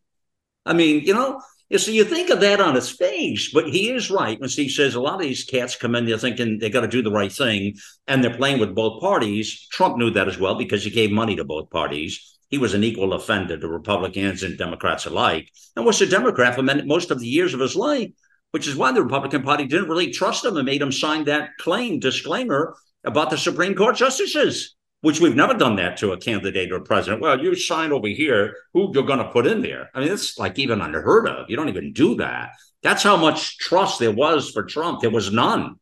[0.66, 3.92] I mean you know Yeah, so you think of that on its face, but he
[3.92, 6.70] is right when he says a lot of these cats come in, they're thinking they
[6.70, 7.76] got to do the right thing,
[8.08, 9.70] and they're playing with both parties.
[9.72, 12.38] Trump knew that as well because he gave money to both parties.
[12.50, 16.62] He was an equal offender to Republicans and Democrats alike, and was a Democrat for
[16.62, 18.12] most of the years of his life,
[18.52, 21.52] which is why the Republican Party didn't really trust him and made him sign that
[21.58, 26.72] claim disclaimer about the Supreme Court justices which we've never done that to a candidate
[26.72, 27.22] or president.
[27.22, 29.90] Well, you sign over here who you're going to put in there.
[29.94, 31.50] I mean, it's like even unheard of.
[31.50, 32.52] You don't even do that.
[32.84, 35.02] That's how much trust there was for Trump.
[35.02, 35.76] There was none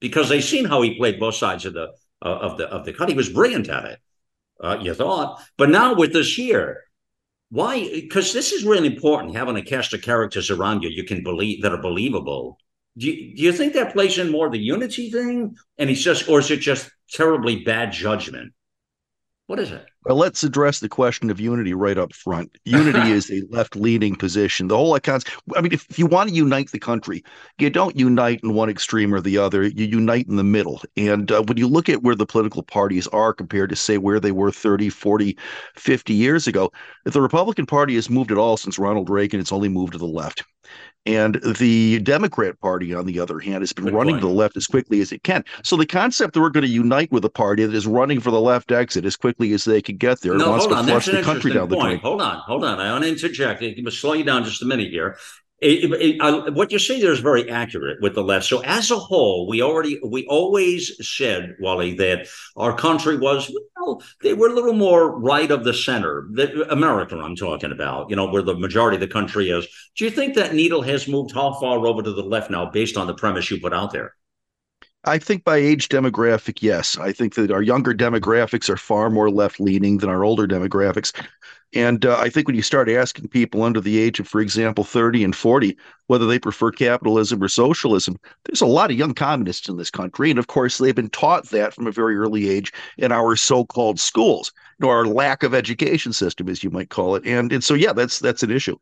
[0.00, 1.88] because they seen how he played both sides of the
[2.22, 3.08] uh, of the of the cut.
[3.08, 3.98] He was brilliant at it.
[4.62, 6.82] Uh, you thought, but now with this year,
[7.50, 7.88] why?
[7.88, 9.36] Because this is really important.
[9.36, 12.58] Having a cast of characters around you you can believe that are believable.
[12.96, 16.28] Do you, do you think that plays in more the unity thing, and he's just,
[16.28, 18.52] or is it just terribly bad judgment?
[19.48, 19.86] What is it?
[20.04, 22.58] Well, let's address the question of unity right up front.
[22.66, 24.68] Unity is a left leaning position.
[24.68, 25.24] The whole accounts,
[25.56, 27.24] I mean, if, if, you want to unite the country,
[27.58, 30.82] you don't unite in one extreme or the other, you unite in the middle.
[30.98, 34.20] And uh, when you look at where the political parties are compared to, say, where
[34.20, 35.38] they were 30, 40,
[35.76, 36.70] 50 years ago,
[37.06, 39.98] if the Republican Party has moved at all since Ronald Reagan, it's only moved to
[39.98, 40.44] the left.
[41.06, 44.22] And the Democrat Party, on the other hand, has been Good running point.
[44.22, 45.42] to the left as quickly as it can.
[45.62, 48.30] So the concept that we're going to unite with a party that is running for
[48.30, 50.84] the left exit as quickly as they can get there no, wants to on.
[50.84, 51.80] flush the country down point.
[51.80, 51.98] the drain.
[52.00, 52.78] Hold on, hold on.
[52.78, 53.62] I want to interject.
[53.62, 55.16] It must slow you down just a minute here.
[55.60, 58.46] It, it, it, what you say there is very accurate with the left.
[58.46, 64.02] So as a whole, we already we always said, Wally, that our country was well,
[64.22, 66.28] they were a little more right of the center.
[66.32, 69.66] The, America, I'm talking about, you know, where the majority of the country is.
[69.96, 72.96] Do you think that needle has moved how far over to the left now, based
[72.96, 74.14] on the premise you put out there?
[75.04, 76.98] I think by age demographic, yes.
[76.98, 81.12] I think that our younger demographics are far more left leaning than our older demographics.
[81.74, 84.84] And uh, I think when you start asking people under the age of, for example,
[84.84, 85.76] 30 and 40,
[86.06, 90.30] whether they prefer capitalism or socialism, there's a lot of young communists in this country.
[90.30, 93.64] And of course, they've been taught that from a very early age in our so
[93.64, 97.24] called schools or our lack of education system, as you might call it.
[97.26, 98.76] And, and so, yeah, that's that's an issue.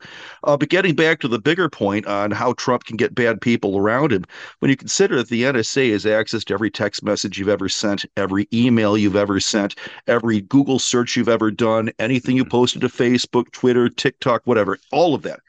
[0.45, 3.79] Uh, but getting back to the bigger point on how Trump can get bad people
[3.79, 4.25] around him,
[4.61, 8.05] when you consider that the NSA has access to every text message you've ever sent,
[8.17, 9.75] every email you've ever sent,
[10.07, 12.51] every Google search you've ever done, anything you mm-hmm.
[12.51, 15.41] posted to Facebook, Twitter, TikTok, whatever, all of that.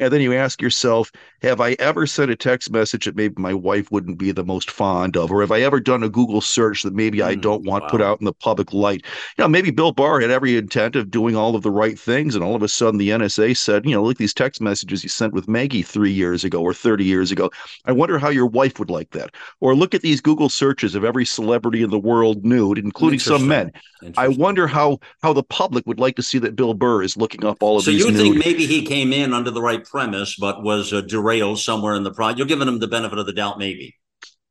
[0.00, 3.52] And then you ask yourself, have I ever sent a text message that maybe my
[3.52, 5.30] wife wouldn't be the most fond of?
[5.30, 7.90] Or have I ever done a Google search that maybe I hmm, don't want wow.
[7.90, 9.04] put out in the public light?
[9.36, 12.34] You know, maybe Bill Barr had every intent of doing all of the right things.
[12.34, 15.10] And all of a sudden the NSA said, you know, look, these text messages you
[15.10, 17.50] sent with Maggie three years ago or 30 years ago.
[17.84, 19.34] I wonder how your wife would like that.
[19.60, 23.46] Or look at these Google searches of every celebrity in the world nude, including some
[23.46, 23.70] men.
[24.16, 27.44] I wonder how how the public would like to see that Bill Barr is looking
[27.44, 28.02] up all of so these.
[28.02, 31.58] So you think maybe he came in under the right premise, but was uh, derailed
[31.58, 32.38] somewhere in the project.
[32.38, 33.96] You're giving them the benefit of the doubt, maybe.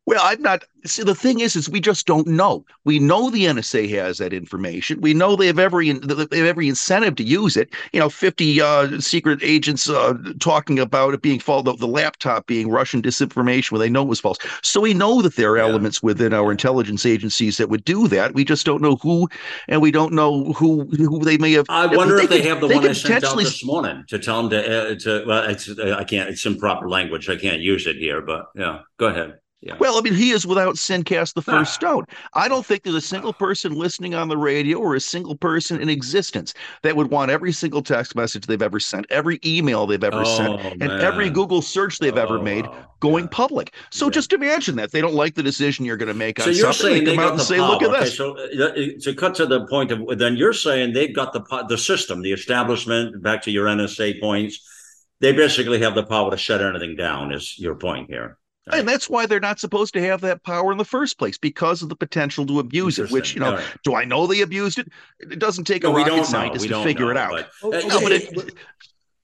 [0.09, 0.63] Well, I'm not.
[0.85, 2.65] See, the thing is, is we just don't know.
[2.83, 5.01] We know the NSA has that information.
[5.01, 7.69] We know they have every they have every incentive to use it.
[7.93, 12.47] You know, 50 uh, secret agents uh, talking about it being false, the, the, laptop
[12.47, 14.39] being Russian disinformation when they know it was false.
[14.63, 15.67] So we know that there are yeah.
[15.67, 18.33] elements within our intelligence agencies that would do that.
[18.33, 19.27] We just don't know who,
[19.67, 21.65] and we don't know who who they may have.
[21.69, 24.05] I wonder they if could, they have the they one I sent out this morning
[24.07, 25.23] to tell them to uh, to.
[25.27, 26.29] Well, it's I can't.
[26.29, 27.29] It's improper language.
[27.29, 29.38] I can't use it here, but yeah, go ahead.
[29.61, 29.75] Yeah.
[29.77, 31.73] Well, I mean, he is without sin cast the first ah.
[31.73, 32.05] stone.
[32.33, 35.81] I don't think there's a single person listening on the radio or a single person
[35.81, 40.03] in existence that would want every single text message they've ever sent, every email they've
[40.03, 40.81] ever oh, sent, man.
[40.81, 42.65] and every Google search they've oh, ever made
[43.01, 43.31] going yeah.
[43.33, 43.73] public.
[43.89, 44.11] So yeah.
[44.11, 46.71] just imagine that they don't like the decision you're going to make on so you're
[46.71, 46.95] something.
[46.95, 49.45] Saying they come out and say, "Look at okay, this." So uh, to cut to
[49.45, 53.21] the point of then you're saying they've got the the system, the establishment.
[53.21, 54.65] Back to your NSA points,
[55.19, 57.33] they basically have the power to shut anything down.
[57.33, 58.38] Is your point here?
[58.71, 61.81] And that's why they're not supposed to have that power in the first place because
[61.81, 63.11] of the potential to abuse it.
[63.11, 63.65] Which you know, right.
[63.83, 64.87] do I know they abused it?
[65.19, 67.45] It doesn't take no, a rocket scientist to figure know, it out.
[67.61, 68.53] But, uh, no, but it,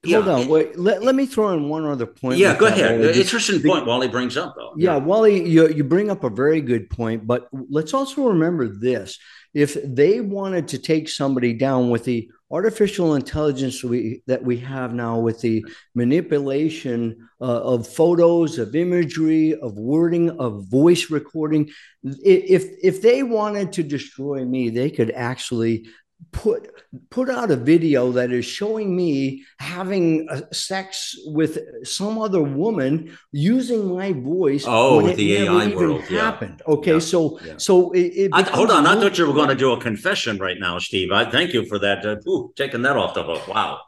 [0.03, 0.21] yeah.
[0.21, 0.77] Hold on, wait.
[0.77, 2.37] Let, let me throw in one other point.
[2.37, 2.99] Yeah, go ahead.
[2.99, 3.19] Wally.
[3.19, 4.73] Interesting point Wally brings up, though.
[4.77, 8.67] Yeah, yeah, Wally, you, you bring up a very good point, but let's also remember
[8.67, 9.17] this:
[9.53, 14.93] if they wanted to take somebody down with the artificial intelligence we, that we have
[14.93, 21.67] now with the manipulation uh, of photos of imagery of wording of voice recording
[22.03, 25.87] if if they wanted to destroy me they could actually
[26.31, 26.69] put
[27.09, 33.95] put out a video that is showing me having sex with some other woman using
[33.95, 34.63] my voice.
[34.67, 36.61] Oh, with the AI world, happened.
[36.65, 36.73] Yeah.
[36.73, 36.99] Okay, yeah.
[36.99, 37.53] so yeah.
[37.57, 38.85] so it, it I, hold on.
[38.85, 41.11] I thought you were going to do a confession right now, Steve.
[41.11, 42.05] I thank you for that.
[42.05, 43.47] Uh, ooh, taking that off the hook.
[43.47, 43.81] Wow.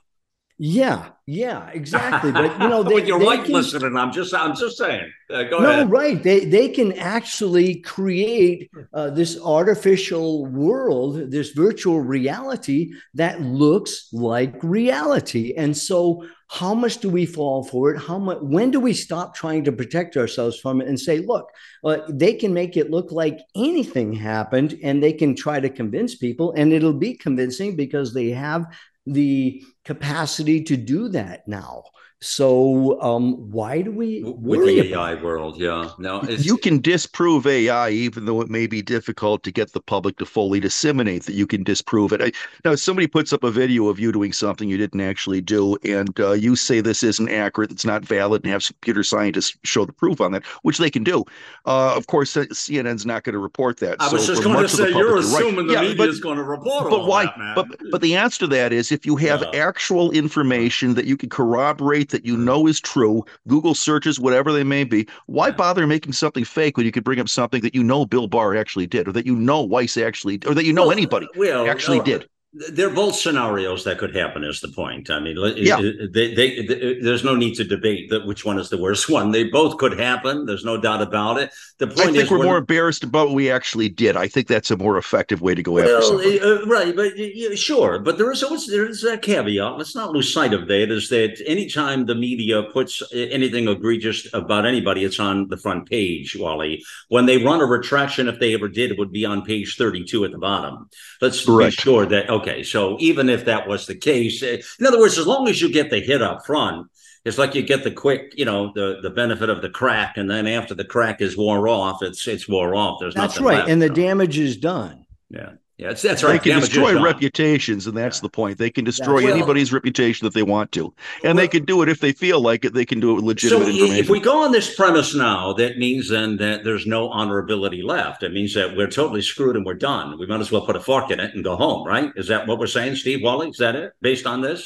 [0.60, 2.32] Yeah, yeah, exactly.
[2.32, 3.96] But you know, they, you're right can, listening.
[3.96, 5.12] I'm just, I'm just saying.
[5.32, 5.92] Uh, go no, ahead.
[5.92, 6.22] right.
[6.22, 14.56] They they can actually create uh, this artificial world, this virtual reality that looks like
[14.64, 15.54] reality.
[15.56, 18.00] And so, how much do we fall for it?
[18.00, 18.40] How much?
[18.42, 21.52] When do we stop trying to protect ourselves from it and say, look,
[21.84, 26.16] uh, they can make it look like anything happened, and they can try to convince
[26.16, 28.66] people, and it'll be convincing because they have
[29.08, 31.84] the capacity to do that now.
[32.20, 35.62] So um, why do we with the AI world?
[35.62, 39.80] Yeah, no, you can disprove AI even though it may be difficult to get the
[39.82, 42.22] public to fully disseminate that you can disprove it.
[42.22, 42.32] I,
[42.66, 45.78] now, if somebody puts up a video of you doing something you didn't actually do,
[45.84, 49.86] and uh, you say this isn't accurate, it's not valid, and have computer scientists show
[49.86, 51.24] the proof on that, which they can do.
[51.66, 53.98] Uh, of course, CNN's not going to report that.
[54.00, 55.68] I was so just going to say you're assuming right.
[55.68, 57.26] the yeah, media but, is going to report but why?
[57.26, 59.68] That, but but the answer to that is if you have Yeah.
[59.68, 64.64] actual information that you can corroborate that you know is true, Google searches, whatever they
[64.64, 67.84] may be, why bother making something fake when you could bring up something that you
[67.84, 70.84] know Bill Barr actually did, or that you know Weiss actually, or that you know
[70.84, 72.28] Well, anybody well, actually did?
[72.54, 74.44] They're both scenarios that could happen.
[74.44, 75.10] Is the point?
[75.10, 75.82] I mean, Yeah.
[76.12, 79.32] they, they, they- there's no need to debate that which one is the worst one.
[79.32, 80.46] They both could happen.
[80.46, 81.52] There's no doubt about it.
[81.78, 84.16] The point I think is, we're more embarrassed about what we actually did.
[84.16, 86.40] I think that's a more effective way to go after Well, somebody.
[86.40, 89.78] uh, right, but uh, yeah, sure, but there is always there is a caveat.
[89.78, 90.90] Let's not lose sight of that.
[90.90, 95.88] Is that anytime the media puts uh, anything egregious about anybody, it's on the front
[95.88, 96.36] page.
[96.36, 99.76] Wally, when they run a retraction, if they ever did, it would be on page
[99.78, 100.90] thirty-two at the bottom.
[101.22, 101.76] Let's Correct.
[101.78, 102.64] be sure that okay.
[102.64, 105.72] So even if that was the case, uh, in other words, as long as you
[105.72, 106.88] get the hit up front.
[107.26, 110.32] It's like you get the quick, you know, the, the benefit of the crack, and
[110.32, 113.00] then after the crack is wore off, it's it's wore off.
[113.02, 115.06] There's That's nothing right, left, and the damage is done.
[115.30, 116.34] yeah, yeah, it's, that's They right.
[116.34, 118.22] They can Damage destroy reputations, and that's Yeah.
[118.24, 118.58] the point.
[118.58, 121.90] They can destroy Well- anybody's reputation that they want to, and they can do it
[121.90, 122.74] if they feel like it.
[122.74, 123.98] They can do it with legitimate i- information.
[123.98, 128.24] if we go on this premise now, that means then that there's no honorability left.
[128.24, 130.18] It means that we're totally screwed and we're done.
[130.18, 132.12] We might as well put a fork in it and go home, right?
[132.16, 133.50] Is that what we're saying, Steve Wally?
[133.50, 133.94] Is that it?
[134.02, 134.66] Based on this?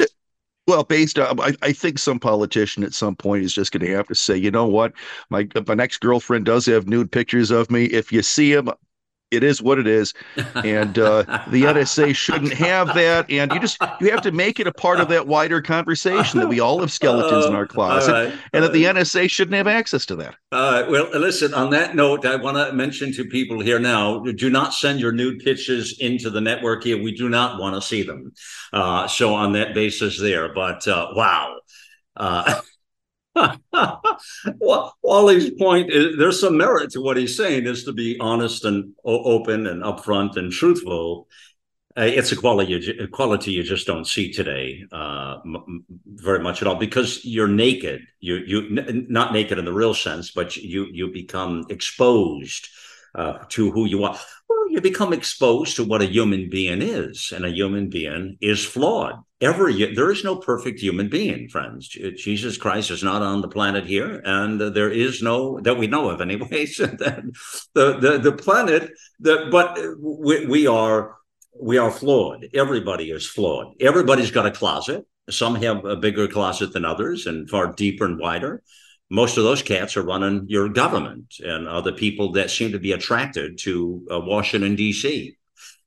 [0.68, 3.92] Well, based on, I, I think some politician at some point is just going to
[3.96, 4.94] have to say, you know what,
[5.30, 7.86] my my next girlfriend does have nude pictures of me.
[7.86, 8.70] If you see him,
[9.32, 10.14] it is what it is,
[10.56, 13.30] and uh, the NSA shouldn't have that.
[13.32, 16.48] And you just you have to make it a part of that wider conversation that
[16.48, 18.34] we all have skeletons in our closet, All right.
[18.54, 20.36] and that the NSA shouldn't have access to that.
[20.52, 24.50] Uh, well, listen, on that note, I want to mention to people here now do
[24.50, 27.02] not send your nude pictures into the network here.
[27.02, 28.34] We do not want to see them.
[28.74, 31.58] Uh, so, on that basis, there, but uh, wow.
[34.60, 38.66] Well, Wally's point is there's some merit to what he's saying is to be honest
[38.66, 41.28] and open and upfront and truthful.
[41.98, 46.40] Uh, it's a quality, you, a quality you just don't see today, uh, m- very
[46.40, 48.02] much at all, because you're naked.
[48.22, 52.70] You, you, n- not naked in the real sense, but you, you become exposed
[53.16, 54.18] uh, to who you are.
[54.50, 58.64] Well, you become exposed to what a human being is, and a human being is
[58.66, 59.16] flawed.
[59.42, 61.88] Every there is no perfect human being, friends.
[61.88, 66.10] Jesus Christ is not on the planet here, and there is no that we know
[66.10, 66.78] of, anyways.
[66.78, 67.34] the
[67.74, 71.18] the the planet, but we, we are
[71.60, 72.48] we are flawed.
[72.54, 73.74] Everybody is flawed.
[73.80, 75.06] Everybody's got a closet.
[75.30, 78.62] Some have a bigger closet than others, and far deeper and wider
[79.12, 82.94] most of those cats are running your government and other people that seem to be
[82.94, 85.36] attracted to uh, Washington D.C.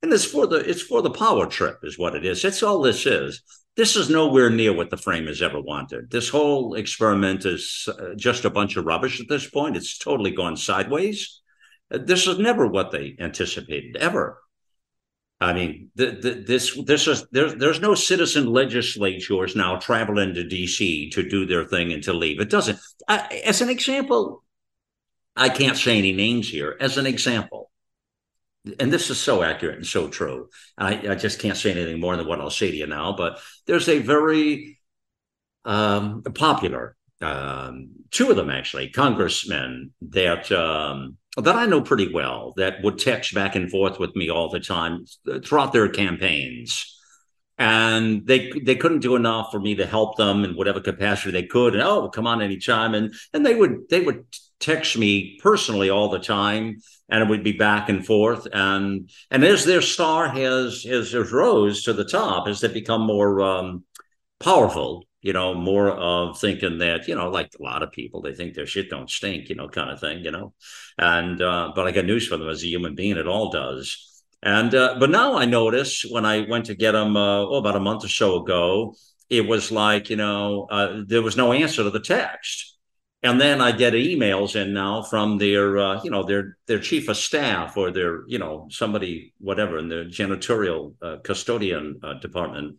[0.01, 2.41] And it's for the it's for the power trip, is what it is.
[2.41, 3.41] That's all this is.
[3.75, 6.09] This is nowhere near what the framers ever wanted.
[6.09, 9.75] This whole experiment is uh, just a bunch of rubbish at this point.
[9.75, 11.41] It's totally gone sideways.
[11.93, 14.39] Uh, This is never what they anticipated ever.
[15.41, 21.09] I mean, this this is there's there's no citizen legislatures now traveling to D.C.
[21.09, 22.39] to do their thing and to leave.
[22.39, 22.79] It doesn't.
[23.09, 24.43] I, as an example,
[25.35, 26.77] I can't say any names here.
[26.79, 27.69] As an example,
[28.79, 30.49] and this is so accurate and so true.
[30.77, 33.15] I, I just can't say anything more than what I'll say to you now.
[33.15, 34.79] But there's a very
[35.63, 42.53] um, popular, um, two of them actually, congressmen that um, that I know pretty well
[42.57, 45.05] that would text back and forth with me all the time
[45.43, 46.91] throughout their campaigns.
[47.57, 51.47] And they they couldn't do enough for me to help them in whatever capacity they
[51.47, 51.73] could.
[51.73, 52.93] And oh, come on anytime.
[52.93, 54.25] And and they would they would
[54.59, 58.47] text me personally all the time, and it would be back and forth.
[58.51, 63.01] And and as their star has has, has rose to the top, as they become
[63.01, 63.83] more um,
[64.39, 68.33] powerful, you know, more of thinking that, you know, like a lot of people, they
[68.33, 70.53] think their shit don't stink, you know, kind of thing, you know.
[70.97, 74.23] And uh, but I got news for them as a human being, it all does.
[74.43, 77.75] And uh, but now I notice when I went to get them uh, oh, about
[77.75, 78.95] a month or so ago,
[79.29, 82.74] it was like you know uh, there was no answer to the text
[83.25, 87.09] and then I get emails in now from their, uh, you know, their their chief
[87.09, 92.77] of staff or their, you know, somebody whatever in the janitorial uh, custodian uh, department,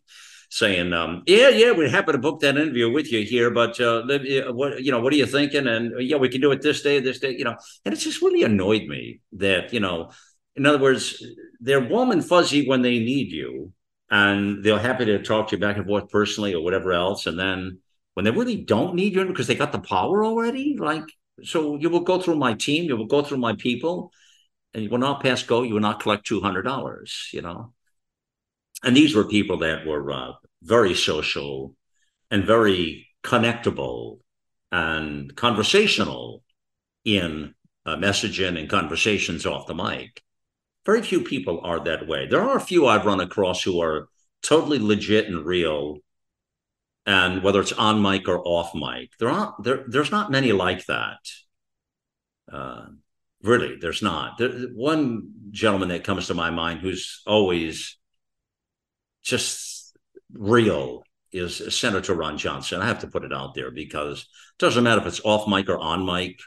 [0.48, 4.04] saying, um, "Yeah, yeah, we're happy to book that interview with you here, but uh,
[4.52, 7.00] what, you know, what are you thinking?" And yeah, we can do it this day,
[7.00, 7.56] this day, you know.
[7.84, 10.10] And it just really annoyed me that, you know,
[10.54, 11.24] in other words,
[11.60, 13.72] they're warm and fuzzy when they need you,
[14.10, 17.38] and they're happy to talk to you back and forth personally or whatever else, and
[17.38, 17.80] then
[18.16, 20.74] when they really don't need you because they got the power already.
[20.78, 21.04] Like,
[21.42, 24.10] so you will go through my team, you will go through my people,
[24.72, 25.62] and you will not pass go.
[25.62, 27.28] You will not collect two hundred dollars.
[27.34, 27.74] You know,
[28.82, 31.74] and these were people that were uh, very social
[32.30, 34.20] and very connectable
[34.72, 36.42] and conversational
[37.04, 37.54] in
[37.84, 40.22] uh, messaging and conversations off the mic.
[40.86, 42.28] Very few people are that way.
[42.28, 44.08] There are a few I've run across who are
[44.42, 45.98] totally legit and real
[47.06, 49.10] and whether it's on mic or off mic.
[49.18, 49.84] There aren't there.
[49.86, 51.18] There's not many like that.
[52.52, 52.86] Uh,
[53.42, 54.38] really, there's not.
[54.38, 57.96] There, one gentleman that comes to my mind who's always
[59.22, 59.96] just
[60.32, 62.80] real is Senator Ron Johnson.
[62.80, 65.68] I have to put it out there because it doesn't matter if it's off mic
[65.68, 66.40] or on mic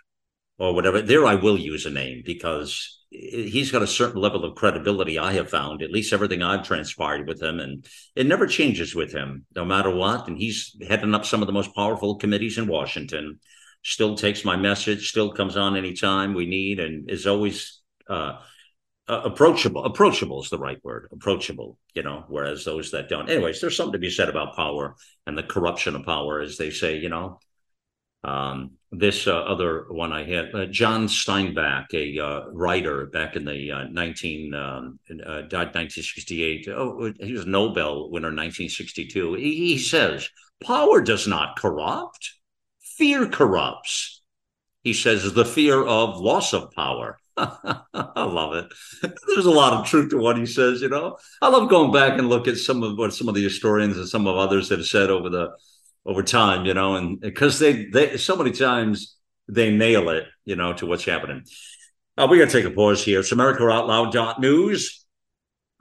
[0.58, 1.02] or whatever.
[1.02, 5.34] There, I will use a name because he's got a certain level of credibility i
[5.34, 5.82] have found.
[5.82, 7.86] At least everything i've transpired with him and
[8.16, 10.28] it never changes with him no matter what.
[10.28, 13.40] And he's heading up some of the most powerful committees in washington.
[13.84, 18.40] Still takes my message still comes on anytime we need and is always uh,
[19.08, 19.86] approachable.
[19.86, 23.30] Approachable is the right word approachable you know whereas those that don't.
[23.30, 24.96] Anyways there's something to be said about power
[25.26, 27.40] and the corruption of power as they say you know
[28.24, 33.46] um, this uh, other one I had, uh, John Steinbeck, a uh, writer back in
[33.46, 36.68] the uh, 19, um, uh, died 1968.
[36.70, 39.36] Oh, he was Nobel winner 1962.
[39.36, 40.30] He, he says,
[40.64, 42.32] power does not corrupt,
[42.82, 44.22] fear corrupts.
[44.84, 47.20] He says, the fear of loss of power.
[47.38, 48.74] I love it.
[49.28, 51.18] There's a lot of truth to what he says, you know.
[51.42, 54.10] I love going back and look at some of what some of the historians and
[54.10, 55.52] some of others have said over the
[56.06, 59.16] over time, you know, and because they they so many times
[59.48, 61.44] they nail it, you know, to what's happening.
[62.18, 63.22] Uh, we got to take a pause here.
[63.22, 65.06] It's AmericaOutloud.news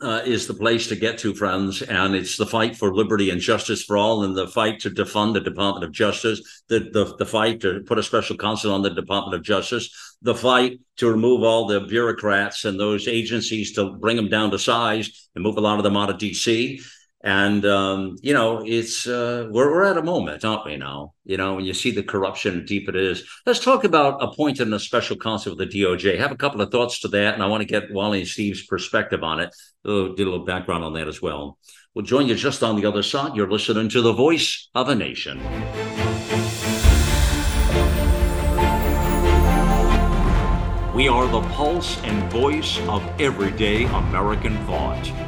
[0.00, 3.40] uh, is the place to get to, friends, and it's the fight for liberty and
[3.40, 7.26] justice for all, and the fight to defund the Department of Justice, the the, the
[7.26, 11.42] fight to put a special counsel on the Department of Justice, the fight to remove
[11.42, 15.60] all the bureaucrats and those agencies to bring them down to size and move a
[15.60, 16.80] lot of them out of D.C
[17.28, 21.12] and um, you know it's uh, we're, we're at a moment aren't we now?
[21.24, 23.22] You know when you see the corruption deep it is.
[23.44, 27.00] Let's talk about appointing a special counsel of the doj have a couple of thoughts
[27.00, 29.54] to that and i want to get wally and steve's perspective on it.
[29.84, 31.58] Did a little background on that as well.
[31.94, 33.36] We'll join you just on the other side.
[33.36, 35.38] You're listening to the voice of a nation.
[40.94, 45.27] We are the pulse and voice of everyday american thought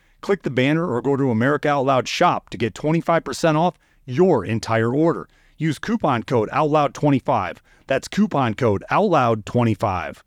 [0.21, 4.45] Click the banner or go to America Out Loud shop to get 25% off your
[4.45, 5.27] entire order.
[5.57, 7.57] Use coupon code OUTLOUD25.
[7.87, 10.19] That's coupon code OUTLOUD25.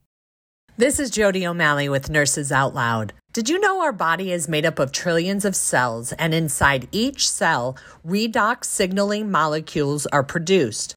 [0.76, 3.12] This is Jody O'Malley with Nurses Out Loud.
[3.32, 7.30] Did you know our body is made up of trillions of cells, and inside each
[7.30, 10.97] cell, redox signaling molecules are produced?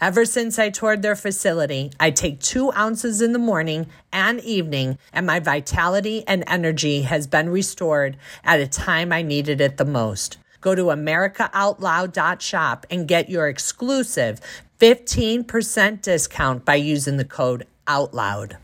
[0.00, 4.96] Ever since I toured their facility, I take two ounces in the morning and evening,
[5.12, 9.84] and my vitality and energy has been restored at a time I needed it the
[9.84, 10.38] most.
[10.60, 14.40] Go to AmericaOutloud.shop and get your exclusive
[14.78, 18.56] 15% discount by using the code OUTLOUD.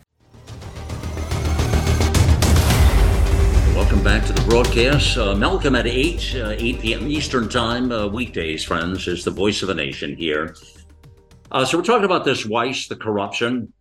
[3.75, 5.19] Welcome back to the broadcast.
[5.19, 7.09] Uh, Malcolm at 8, uh, 8 p.m.
[7.09, 10.55] Eastern Time, uh, weekdays, friends, is the voice of a nation here.
[11.55, 13.73] Uh, so we're talking about this Weiss, the corruption,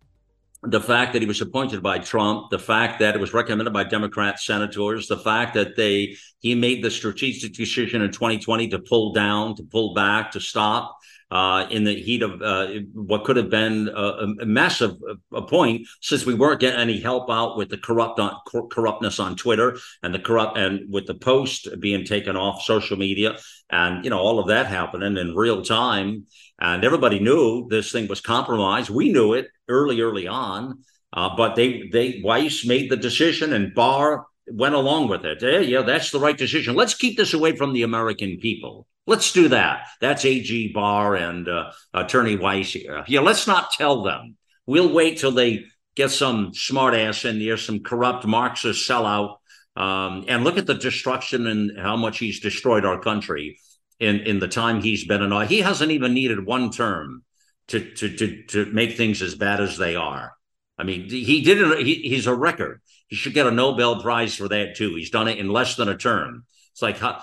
[0.62, 3.82] the fact that he was appointed by Trump, the fact that it was recommended by
[3.82, 9.12] Democrat senators, the fact that they he made the strategic decision in 2020 to pull
[9.12, 10.96] down, to pull back, to stop
[11.32, 14.02] uh, in the heat of uh, what could have been a,
[14.42, 14.92] a massive
[15.32, 18.36] a point, since we weren't getting any help out with the corrupt on,
[18.70, 23.36] corruptness on Twitter and the corrupt and with the post being taken off social media,
[23.68, 26.24] and you know all of that happening in real time,
[26.58, 28.90] and everybody knew this thing was compromised.
[28.90, 33.74] We knew it early, early on, uh, but they they Weiss made the decision, and
[33.74, 35.42] Barr went along with it.
[35.42, 36.74] Yeah, yeah, that's the right decision.
[36.74, 38.86] Let's keep this away from the American people.
[39.06, 39.86] Let's do that.
[40.00, 43.04] That's AG Barr and uh, Attorney Weiss here.
[43.06, 44.36] Yeah, let's not tell them.
[44.66, 49.36] We'll wait till they get some smartass in there, some corrupt Marxist sellout,
[49.76, 53.58] um, and look at the destruction and how much he's destroyed our country
[54.04, 55.32] in in the time he's been in.
[55.32, 57.24] office, He hasn't even needed one term
[57.68, 60.32] to to to to make things as bad as they are.
[60.78, 61.86] I mean, he did it.
[61.86, 62.80] He, he's a record.
[63.08, 64.94] He should get a Nobel Prize for that too.
[64.96, 66.44] He's done it in less than a term.
[66.72, 67.22] It's like how,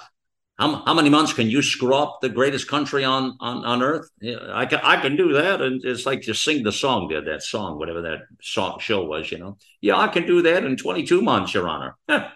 [0.57, 4.09] how, how many months can you screw up the greatest country on on, on earth?
[4.23, 7.43] I can I can do that, and it's like just sing the song, did that
[7.43, 9.57] song, whatever that song show was, you know.
[9.82, 11.97] Yeah, I can do that in 22 months, Your Honor.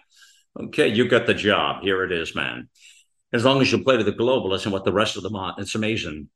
[0.60, 1.82] okay, you got the job.
[1.82, 2.68] Here it is, man.
[3.36, 5.54] As long as you play to the globalists and what the rest of them are,
[5.58, 6.28] it's amazing.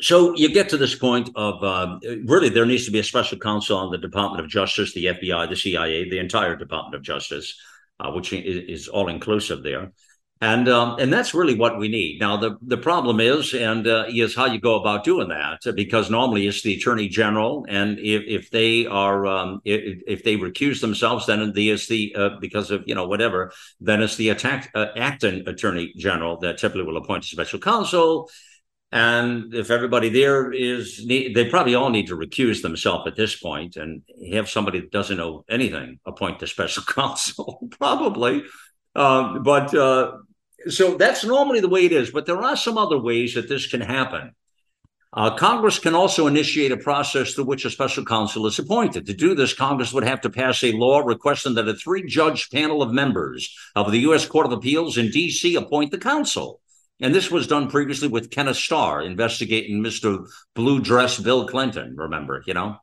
[0.00, 3.38] So you get to this point of uh, really there needs to be a special
[3.38, 7.56] counsel on the Department of Justice, the FBI, the CIA, the entire Department of Justice,
[8.00, 9.92] uh, which is, is all inclusive there
[10.44, 12.20] and um, and that's really what we need.
[12.20, 16.10] Now the the problem is, and uh, is how you go about doing that, because
[16.10, 20.82] normally it's the attorney general, and if, if they are um, if, if they recuse
[20.82, 24.70] themselves, then the is the uh, because of you know whatever, then it's the attack,
[24.74, 28.28] uh, acting attorney general that typically will appoint a special counsel.
[28.92, 33.76] And if everybody there is, they probably all need to recuse themselves at this point
[33.76, 38.44] and have somebody that doesn't know anything appoint the special counsel, probably.
[38.94, 40.12] Um, but uh,
[40.68, 42.10] so that's normally the way it is.
[42.10, 44.34] But there are some other ways that this can happen.
[45.16, 49.06] Uh, Congress can also initiate a process through which a special counsel is appointed.
[49.06, 52.50] To do this, Congress would have to pass a law requesting that a three judge
[52.50, 54.26] panel of members of the U.S.
[54.26, 55.54] Court of Appeals in D.C.
[55.54, 56.60] appoint the counsel.
[57.00, 60.26] And this was done previously with Kenneth Starr investigating Mr.
[60.54, 62.78] Blue Dress Bill Clinton, remember, you know?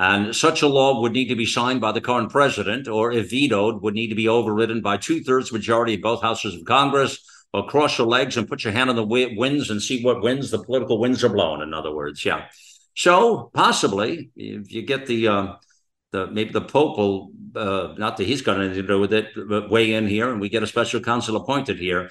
[0.00, 3.28] And such a law would need to be signed by the current president, or if
[3.28, 7.18] vetoed, would need to be overridden by two thirds majority of both houses of Congress.
[7.52, 10.52] Or cross your legs and put your hand on the winds and see what winds
[10.52, 11.62] the political winds are blowing.
[11.62, 12.46] In other words, yeah.
[12.94, 15.46] So possibly, if you get the uh,
[16.12, 19.26] the maybe the Pope will uh, not that he's got anything to do with it,
[19.48, 22.10] but weigh in here, and we get a special counsel appointed here.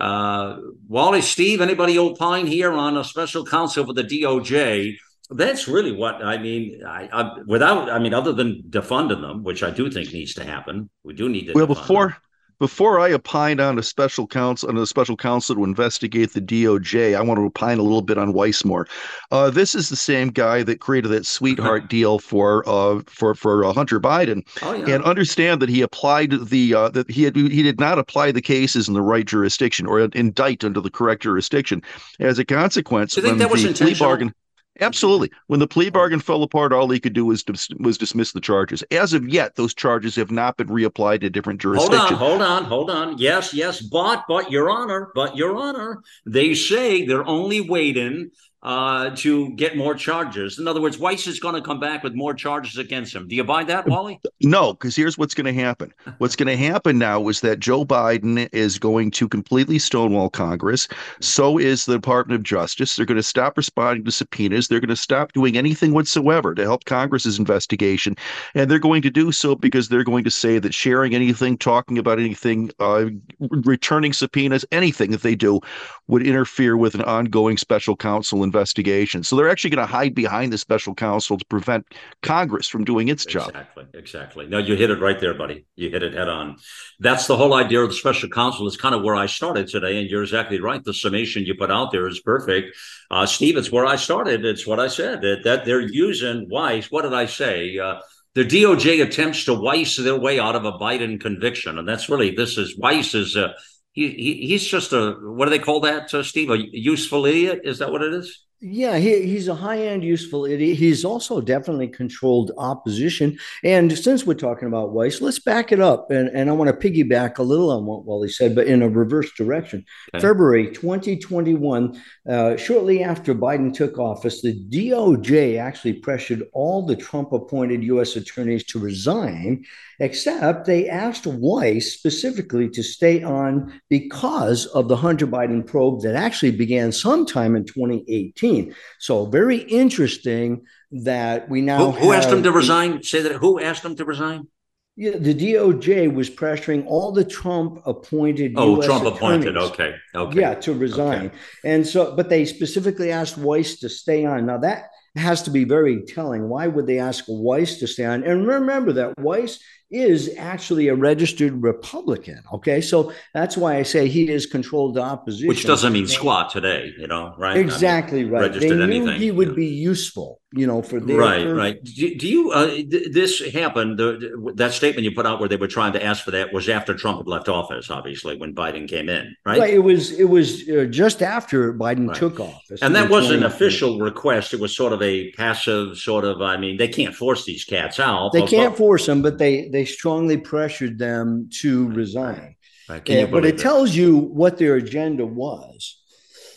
[0.00, 0.56] Uh,
[0.88, 4.96] Wally, Steve, anybody opine here on a special counsel for the DOJ?
[5.30, 6.82] That's really what I mean.
[6.86, 10.44] I, I, without, I mean, other than defunding them, which I do think needs to
[10.44, 11.52] happen, we do need to.
[11.52, 12.16] Well, before them.
[12.60, 17.14] before I opine on a special counsel on a special counsel to investigate the DOJ,
[17.14, 18.88] I want to opine a little bit on Weiss more.
[19.30, 23.66] Uh, this is the same guy that created that sweetheart deal for uh, for for
[23.66, 24.94] uh, Hunter Biden, oh, yeah.
[24.94, 28.40] and understand that he applied the uh, that he had he did not apply the
[28.40, 31.82] cases in the right jurisdiction or indict under the correct jurisdiction.
[32.18, 34.08] As a consequence, do you think that was intentional?
[34.08, 34.32] bargain
[34.80, 35.30] Absolutely.
[35.48, 38.40] When the plea bargain fell apart, all he could do was dis- was dismiss the
[38.40, 38.82] charges.
[38.90, 42.10] As of yet, those charges have not been reapplied to different jurisdictions.
[42.10, 43.18] Hold on, hold on, hold on.
[43.18, 48.30] Yes, yes, but but Your Honor, but Your Honor, they say they're only waiting.
[48.60, 50.58] Uh, to get more charges.
[50.58, 53.28] In other words, Weiss is going to come back with more charges against him.
[53.28, 54.20] Do you buy that, Wally?
[54.40, 55.94] No, because here's what's going to happen.
[56.18, 60.88] What's going to happen now is that Joe Biden is going to completely stonewall Congress.
[61.20, 62.96] So is the Department of Justice.
[62.96, 64.66] They're going to stop responding to subpoenas.
[64.66, 68.16] They're going to stop doing anything whatsoever to help Congress's investigation.
[68.56, 71.98] And they're going to do so because they're going to say that sharing anything, talking
[71.98, 73.06] about anything, uh,
[73.38, 75.60] returning subpoenas, anything that they do
[76.08, 79.22] would interfere with an ongoing special counsel investigation.
[79.22, 81.84] So they're actually going to hide behind the special counsel to prevent
[82.22, 83.48] Congress from doing its job.
[83.48, 83.84] Exactly.
[83.94, 84.46] Exactly.
[84.46, 85.66] No, you hit it right there, buddy.
[85.76, 86.56] You hit it head on.
[86.98, 88.66] That's the whole idea of the special counsel.
[88.66, 90.82] Is kind of where I started today, and you're exactly right.
[90.82, 92.76] The summation you put out there is perfect,
[93.10, 93.56] uh, Steve.
[93.56, 94.44] It's where I started.
[94.44, 96.90] It's what I said that that they're using Weiss.
[96.90, 97.78] What did I say?
[97.78, 98.00] Uh,
[98.34, 102.30] the DOJ attempts to Weiss their way out of a Biden conviction, and that's really
[102.34, 103.36] this is Weiss is.
[103.36, 103.52] Uh,
[103.98, 106.50] he, he, he's just a what do they call that, uh, Steve?
[106.50, 107.62] A useful idiot?
[107.64, 108.44] Is that what it is?
[108.60, 110.78] Yeah, he, he's a high end useful idiot.
[110.78, 113.38] He's also definitely controlled opposition.
[113.62, 116.10] And since we're talking about Weiss, let's back it up.
[116.10, 118.88] And, and I want to piggyback a little on what Wally said, but in a
[118.88, 119.84] reverse direction.
[120.12, 120.26] Okay.
[120.26, 127.32] February 2021, uh, shortly after Biden took office, the DOJ actually pressured all the Trump
[127.32, 128.16] appointed U.S.
[128.16, 129.64] attorneys to resign
[129.98, 136.14] except they asked Weiss specifically to stay on because of the Hunter Biden probe that
[136.14, 138.74] actually began sometime in 2018.
[138.98, 141.90] So, very interesting that we now.
[141.90, 143.02] Who, who asked him to resign?
[143.02, 143.36] Say that.
[143.36, 144.48] Who asked him to resign?
[144.96, 148.54] Yeah, the DOJ was pressuring all the Trump appointed.
[148.56, 149.56] Oh, US Trump appointed.
[149.56, 149.94] Okay.
[150.12, 150.40] Okay.
[150.40, 151.26] Yeah, to resign.
[151.26, 151.36] Okay.
[151.62, 154.46] And so, but they specifically asked Weiss to stay on.
[154.46, 156.48] Now that has to be very telling.
[156.48, 158.22] Why would they ask Weiss to stay on?
[158.24, 159.58] And remember that Weiss
[159.90, 162.42] is actually a registered Republican.
[162.52, 162.80] Okay.
[162.80, 165.48] So that's why I say he is controlled opposition.
[165.48, 167.56] Which doesn't mean squat today, you know, right?
[167.56, 168.52] Exactly I mean, right.
[168.52, 171.84] They knew anything, he would be useful, you know, for their right, right.
[171.84, 172.50] Do, do you?
[172.50, 173.98] Uh, th- this happened.
[173.98, 176.70] The, that statement you put out where they were trying to ask for that was
[176.70, 179.60] after Trump had left office, obviously, when Biden came in, right?
[179.60, 179.74] Right.
[179.74, 180.12] It was.
[180.12, 182.16] It was uh, just after Biden right.
[182.16, 184.54] took office, and that was an official request.
[184.54, 186.40] It was sort of a passive, sort of.
[186.40, 188.32] I mean, they can't force these cats out.
[188.32, 192.56] They can't but, force them, but they they strongly pressured them to resign.
[192.88, 193.06] Right.
[193.06, 195.97] Yeah, but it, it tells you what their agenda was.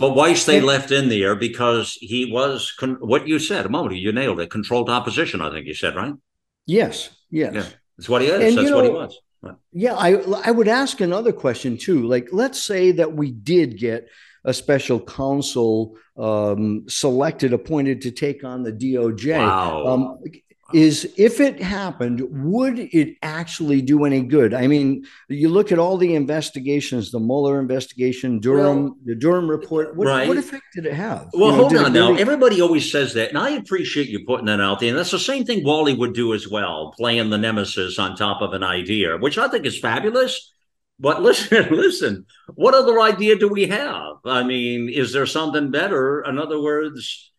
[0.02, 3.94] But Weiss they left in there because he was con- what you said a moment
[3.94, 4.02] ago.
[4.02, 4.50] You nailed it.
[4.50, 5.42] Controlled opposition.
[5.42, 6.16] I think you said right.
[6.66, 7.10] Yes.
[7.30, 7.54] Yes.
[7.54, 7.66] Yeah.
[7.98, 8.34] That's what he is.
[8.34, 9.20] And, That's you know, what he was.
[9.44, 9.56] Right.
[9.72, 9.94] Yeah.
[9.94, 12.08] I I would ask another question too.
[12.08, 14.08] Like, let's say that we did get
[14.44, 19.38] a special counsel um, selected, appointed to take on the DOJ.
[19.38, 19.86] Wow.
[19.86, 20.24] Um,
[20.74, 24.54] is if it happened, would it actually do any good?
[24.54, 29.50] I mean, you look at all the investigations, the Mueller investigation, Durham, well, the Durham
[29.50, 29.96] report.
[29.96, 30.28] What, right.
[30.28, 31.30] what, effect did it have?
[31.34, 32.10] Well, you know, hold on now.
[32.10, 32.22] Really...
[32.22, 34.90] Everybody always says that, and I appreciate you putting that out there.
[34.90, 38.42] And that's the same thing Wally would do as well, playing the nemesis on top
[38.42, 40.54] of an idea, which I think is fabulous.
[41.00, 44.18] But listen, listen, what other idea do we have?
[44.26, 46.24] I mean, is there something better?
[46.24, 47.31] In other words,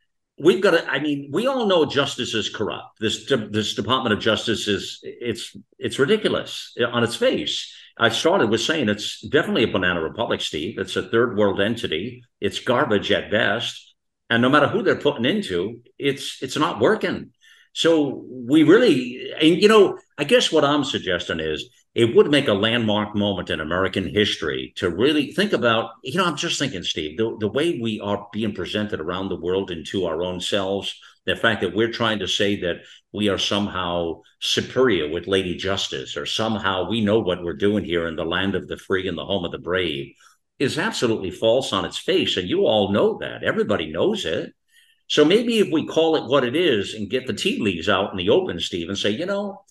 [0.43, 2.99] we've got to i mean we all know justice is corrupt.
[3.01, 7.73] This this department of justice is it's it's ridiculous on its face.
[7.97, 10.79] I started with saying it's definitely a banana republic steve.
[10.79, 12.25] It's a third world entity.
[12.41, 13.95] It's garbage at best.
[14.29, 17.31] And no matter who they're putting into it's it's not working.
[17.73, 22.49] So we really and you know i guess what i'm suggesting is it would make
[22.49, 25.91] a landmark moment in American history to really think about.
[26.03, 29.41] You know, I'm just thinking, Steve, the, the way we are being presented around the
[29.41, 32.77] world and to our own selves, the fact that we're trying to say that
[33.13, 38.09] we are somehow superior with Lady Justice, or somehow we know what we're doing here
[38.09, 40.15] in the land of the free and the home of the brave,
[40.59, 42.39] is absolutely false on its face.
[42.39, 43.45] And you all know that.
[43.45, 44.55] Everybody knows it.
[45.09, 48.13] So maybe if we call it what it is and get the tea leaves out
[48.13, 49.63] in the open, Steve, and say, you know,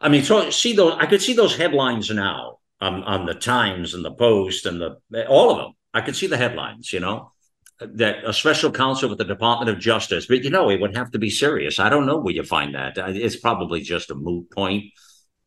[0.00, 0.94] I mean, so see those.
[0.98, 5.26] I could see those headlines now on, on the Times and the Post and the
[5.26, 5.72] all of them.
[5.92, 6.92] I could see the headlines.
[6.92, 7.32] You know,
[7.80, 11.10] that a special counsel with the Department of Justice, but you know, it would have
[11.12, 11.78] to be serious.
[11.78, 12.96] I don't know where you find that.
[12.96, 14.84] It's probably just a moot point.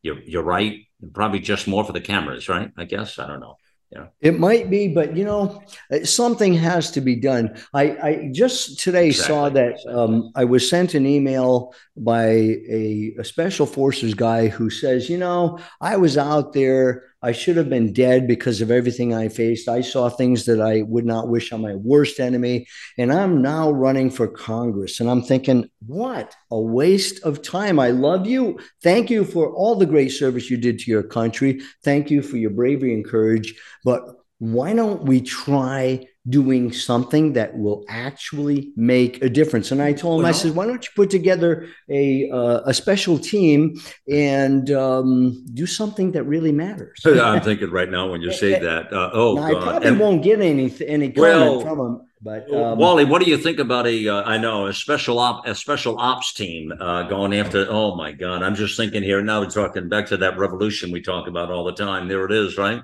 [0.01, 0.81] You're you're right.
[1.13, 2.71] Probably just more for the cameras, right?
[2.77, 3.57] I guess I don't know.
[3.91, 4.07] Yeah.
[4.19, 5.61] It might be, but you know,
[6.03, 7.57] something has to be done.
[7.73, 9.33] I, I just today exactly.
[9.33, 14.69] saw that um, I was sent an email by a, a special forces guy who
[14.69, 19.13] says, you know, I was out there I should have been dead because of everything
[19.13, 19.67] I faced.
[19.67, 22.67] I saw things that I would not wish on my worst enemy.
[22.97, 24.99] And I'm now running for Congress.
[24.99, 27.79] And I'm thinking, what a waste of time.
[27.79, 28.59] I love you.
[28.83, 31.61] Thank you for all the great service you did to your country.
[31.83, 33.55] Thank you for your bravery and courage.
[33.83, 34.03] But
[34.39, 39.71] why don't we try doing something that will actually make a difference?
[39.71, 42.73] And I told him, well, I said, why don't you put together a uh, a
[42.73, 43.79] special team
[44.11, 47.01] and um, do something that really matters?
[47.05, 48.91] I'm thinking right now when you say that.
[48.91, 52.01] Uh, oh, now, I probably and, won't get any any comment well, from him.
[52.21, 54.07] But um, Wally, what do you think about a?
[54.07, 57.67] Uh, I know a special op, a special ops team uh, going after.
[57.69, 59.41] Oh my God, I'm just thinking here now.
[59.41, 62.07] We're talking back to that revolution we talk about all the time.
[62.07, 62.81] There it is, right?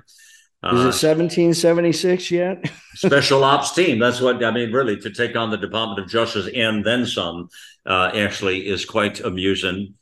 [0.72, 2.72] Is it 1776 uh, yet?
[2.94, 3.98] special ops team.
[3.98, 4.72] That's what I mean.
[4.72, 7.48] Really, to take on the Department of Justice and then some,
[7.84, 9.94] uh, actually, is quite amusing.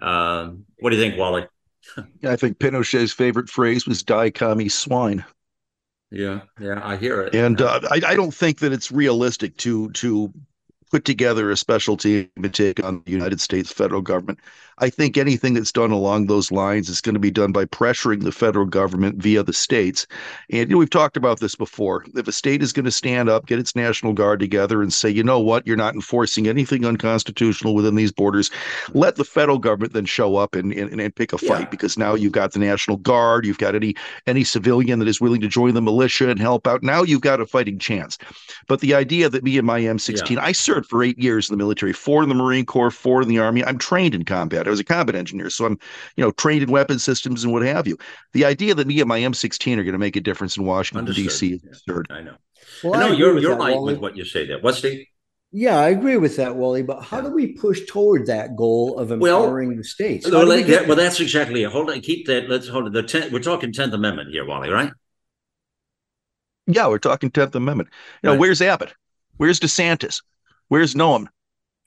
[0.00, 1.46] Uh, what do you think, Wally?
[2.22, 5.24] I think Pinochet's favorite phrase was "die commie swine."
[6.10, 7.34] Yeah, yeah, I hear it.
[7.34, 10.32] And uh, I, I don't think that it's realistic to to
[10.90, 14.40] put together a special team to take on the United States federal government.
[14.80, 18.22] I think anything that's done along those lines is going to be done by pressuring
[18.22, 20.06] the federal government via the states.
[20.50, 22.04] And you know, we've talked about this before.
[22.14, 25.10] If a state is going to stand up, get its National Guard together and say,
[25.10, 28.50] you know what, you're not enforcing anything unconstitutional within these borders,
[28.94, 31.68] let the federal government then show up and, and, and pick a fight yeah.
[31.70, 33.94] because now you've got the National Guard, you've got any
[34.26, 36.82] any civilian that is willing to join the militia and help out.
[36.82, 38.16] Now you've got a fighting chance.
[38.66, 40.42] But the idea that me and my M16, yeah.
[40.42, 43.28] I served for eight years in the military, four in the Marine Corps, four in
[43.28, 43.64] the Army.
[43.64, 44.66] I'm trained in combat.
[44.70, 45.78] I was a combat engineer, so I'm,
[46.16, 47.98] you know, trained in weapon systems and what have you.
[48.32, 51.12] The idea that me and my M16 are going to make a difference in Washington
[51.12, 51.54] D.C.
[51.54, 52.06] is absurd.
[52.10, 52.36] I know.
[52.82, 53.94] Well, I know you're you're right Wally.
[53.94, 54.60] with what you say there.
[54.60, 55.06] What's the
[55.52, 56.82] yeah, I agree with that, Wally.
[56.82, 57.24] But how yeah.
[57.24, 60.30] do we push toward that goal of empowering well, the states?
[60.30, 61.72] Well, that, well, that's exactly it.
[61.72, 62.48] Hold on, keep that.
[62.48, 62.92] Let's hold it.
[62.92, 64.92] The ten, we're talking Tenth Amendment here, Wally, right?
[66.66, 67.88] Yeah, we're talking Tenth Amendment.
[68.22, 68.40] You know, right.
[68.40, 68.94] where's Abbott?
[69.38, 70.22] Where's DeSantis?
[70.68, 71.26] Where's Noem?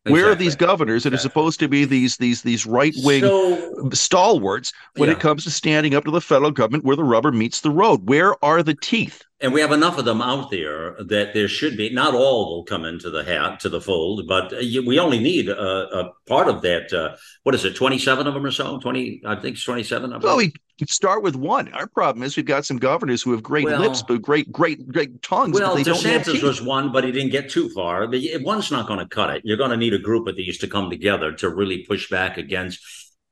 [0.05, 0.21] Exactly.
[0.21, 1.15] Where are these governors that exactly.
[1.15, 5.15] are supposed to be these these these right wing so, stalwarts when yeah.
[5.15, 8.09] it comes to standing up to the federal government where the rubber meets the road?
[8.09, 9.23] Where are the teeth?
[9.39, 11.89] And we have enough of them out there that there should be.
[11.89, 15.99] Not all will come into the hat to the fold, but we only need a,
[15.99, 16.91] a part of that.
[16.91, 17.75] Uh, what is it?
[17.75, 18.79] Twenty seven of them or so?
[18.79, 19.21] Twenty?
[19.25, 20.27] I think it's twenty seven of them.
[20.27, 20.53] Well, we
[20.87, 21.71] start with one.
[21.73, 24.87] Our problem is we've got some governors who have great well, lips, but great, great,
[24.87, 25.59] great tongues.
[25.59, 28.07] Well, DeSantis was one, but he didn't get too far.
[28.41, 29.41] One's not going to cut it.
[29.45, 32.37] You're going to need a group of these to come together to really push back
[32.37, 32.79] against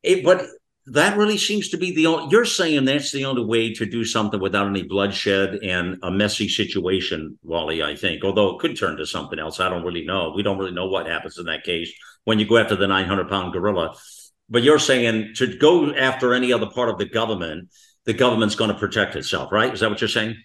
[0.03, 0.23] it.
[0.23, 0.45] But
[0.87, 2.27] that really seems to be the only.
[2.31, 6.49] You're saying that's the only way to do something without any bloodshed and a messy
[6.49, 7.83] situation, Wally.
[7.83, 9.59] I think, although it could turn to something else.
[9.59, 10.33] I don't really know.
[10.35, 11.91] We don't really know what happens in that case
[12.23, 13.95] when you go after the 900 pound gorilla
[14.51, 17.69] but you're saying to go after any other part of the government,
[18.05, 19.73] the government's going to protect itself, right?
[19.73, 20.35] Is that what you're saying?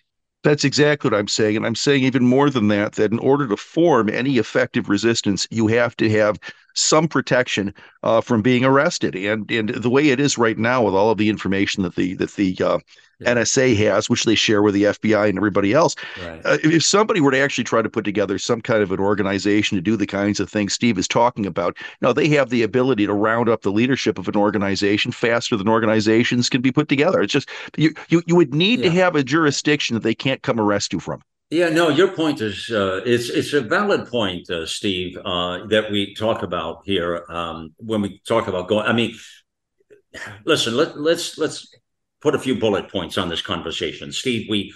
[0.44, 1.56] That's exactly what I'm saying.
[1.56, 5.48] And I'm saying even more than that, that in order to form any effective resistance,
[5.50, 6.38] you have to have
[6.76, 9.16] some protection uh, from being arrested.
[9.16, 12.14] And and the way it is right now, with all of the information that the
[12.14, 12.78] that the uh,
[13.18, 13.34] yeah.
[13.34, 15.96] NSA has, which they share with the FBI and everybody else.
[16.22, 16.40] Right.
[16.44, 19.76] Uh, if somebody were to actually try to put together some kind of an organization
[19.76, 22.62] to do the kinds of things Steve is talking about, you know, they have the
[22.62, 26.88] ability to round up the leadership of an organization faster than organizations can be put
[26.88, 27.22] together.
[27.22, 28.86] It's just you you, you would need yeah.
[28.86, 31.22] to have a jurisdiction that they can't come arrest you from.
[31.50, 35.92] Yeah, no, your point is uh, it's it's a valid point, uh, Steve, uh, that
[35.92, 38.84] we talk about here um, when we talk about going.
[38.84, 39.14] I mean,
[40.44, 41.72] listen, let, let's let's
[42.20, 44.10] put a few bullet points on this conversation.
[44.10, 44.74] Steve, we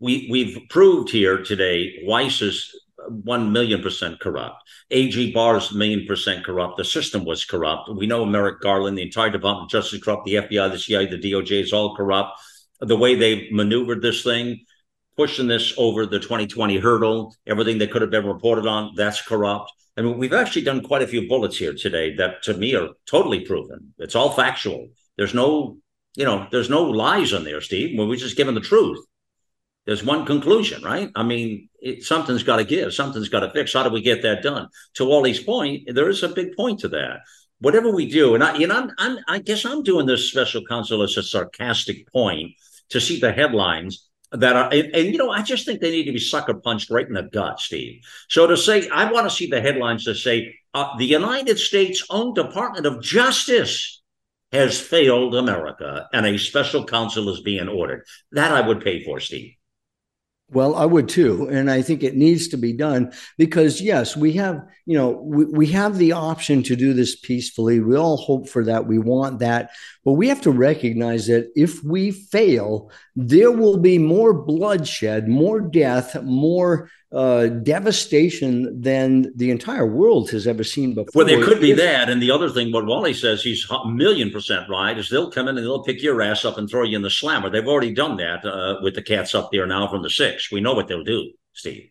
[0.00, 2.74] we we've proved here today Weiss is
[3.08, 4.62] one million percent corrupt.
[4.90, 6.78] AG Barr's million percent corrupt.
[6.78, 7.90] The system was corrupt.
[7.94, 10.24] We know Merrick Garland, the entire Department of Justice corrupt.
[10.24, 12.40] The FBI, the CIA, the DOJ is all corrupt.
[12.80, 14.64] The way they maneuvered this thing,
[15.16, 19.72] pushing this over the 2020 hurdle, everything that could have been reported on, that's corrupt.
[19.96, 22.88] I mean, we've actually done quite a few bullets here today that to me are
[23.06, 23.94] totally proven.
[23.98, 24.88] It's all factual.
[25.16, 25.78] There's no
[26.16, 27.98] you know, there's no lies on there, Steve.
[27.98, 29.04] We're just given the truth.
[29.86, 31.10] There's one conclusion, right?
[31.14, 33.72] I mean, it, something's got to give, something's got to fix.
[33.72, 34.68] How do we get that done?
[34.94, 37.20] To Wally's point, there is a big point to that.
[37.58, 40.64] Whatever we do, and I, you know, I'm, I'm, I guess I'm doing this special
[40.64, 42.52] counsel as a sarcastic point
[42.90, 46.04] to see the headlines that are, and, and, you know, I just think they need
[46.04, 48.02] to be sucker punched right in the gut, Steve.
[48.28, 52.04] So to say, I want to see the headlines to say uh, the United States
[52.10, 54.02] own Department of Justice
[54.52, 58.04] has failed America and a special counsel is being ordered.
[58.32, 59.54] That I would pay for, Steve.
[60.54, 61.48] Well, I would too.
[61.48, 65.44] And I think it needs to be done because, yes, we have, you know, we,
[65.46, 67.80] we have the option to do this peacefully.
[67.80, 68.86] We all hope for that.
[68.86, 69.70] We want that.
[70.04, 75.60] But we have to recognize that if we fail, there will be more bloodshed, more
[75.60, 81.12] death, more uh, devastation than the entire world has ever seen before.
[81.14, 82.10] Well, there could be that.
[82.10, 85.46] And the other thing, what Wally says, he's a million percent right, is they'll come
[85.46, 87.48] in and they'll pick your ass up and throw you in the slammer.
[87.50, 90.50] They've already done that uh, with the cats up there now from the six.
[90.50, 91.90] We know what they'll do, Steve.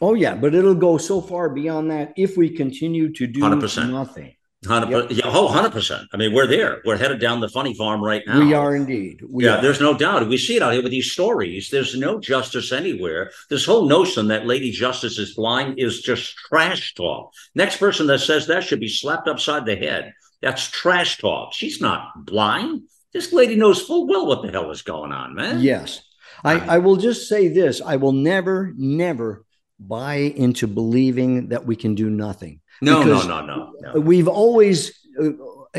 [0.00, 3.90] Oh yeah, but it'll go so far beyond that if we continue to do 100%.
[3.90, 4.35] nothing.
[4.66, 5.16] 100%.
[5.16, 6.06] Yeah, oh, 100%.
[6.12, 6.82] I mean, we're there.
[6.84, 8.40] We're headed down the funny farm right now.
[8.40, 9.22] We are indeed.
[9.28, 9.62] We yeah, are.
[9.62, 10.28] there's no doubt.
[10.28, 11.70] We see it out here with these stories.
[11.70, 13.30] There's no justice anywhere.
[13.48, 17.32] This whole notion that Lady Justice is blind is just trash talk.
[17.54, 20.12] Next person that says that should be slapped upside the head.
[20.42, 21.52] That's trash talk.
[21.52, 22.82] She's not blind.
[23.12, 25.60] This lady knows full well what the hell is going on, man.
[25.60, 26.02] Yes.
[26.44, 29.44] I, I will just say this I will never, never
[29.78, 32.60] buy into believing that we can do nothing.
[32.80, 34.00] No, no, no, no, no.
[34.00, 34.92] We've always.
[35.20, 35.30] Uh,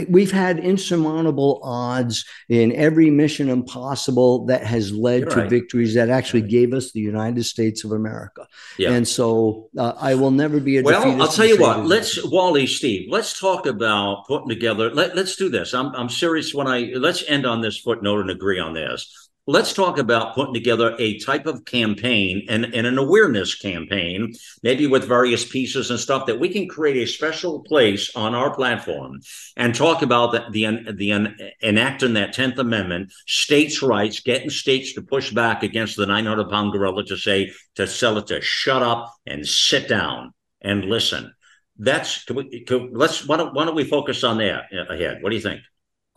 [0.10, 5.50] We've had insurmountable odds in every mission impossible that has led You're to right.
[5.50, 8.48] victories that actually gave us the United States of America.
[8.78, 8.92] Yeah.
[8.92, 11.86] And so uh, I will never be a Well, I'll tell you what.
[11.86, 12.24] Let's.
[12.24, 13.08] Wally, Steve.
[13.10, 14.94] Let's talk about putting together.
[14.94, 15.74] Let, let's do this.
[15.74, 16.54] I'm I'm serious.
[16.54, 19.27] When I let's end on this footnote and agree on this.
[19.50, 24.88] Let's talk about putting together a type of campaign and, and an awareness campaign, maybe
[24.88, 29.22] with various pieces and stuff that we can create a special place on our platform
[29.56, 35.02] and talk about the the, the enacting that Tenth Amendment, states' rights, getting states to
[35.02, 39.16] push back against the 900 pound gorilla to say to sell it to shut up
[39.26, 41.34] and sit down and listen.
[41.78, 45.24] That's can we, can, let's why don't, why don't we focus on that ahead?
[45.24, 45.62] What do you think?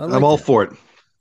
[0.00, 0.44] I like I'm all that.
[0.44, 0.72] for it.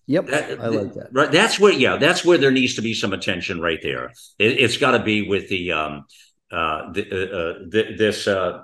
[0.09, 1.09] Yep, That- I like that.
[1.11, 4.05] Right, that's where yeah, that's where there needs to be some attention right there.
[4.39, 6.05] It, it's got to be with the um
[6.51, 8.63] uh, the, uh, uh, th- this uh,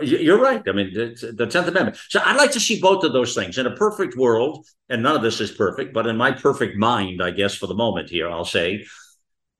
[0.00, 0.62] you're right.
[0.66, 1.98] I mean, the the Tenth Amendment.
[2.08, 5.14] So I'd like to see both of those things in a perfect world, and none
[5.16, 8.30] of this is perfect, but in my perfect mind, I guess for the moment here,
[8.30, 8.86] I'll say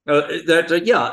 [0.08, 1.12] uh, that uh, yeah.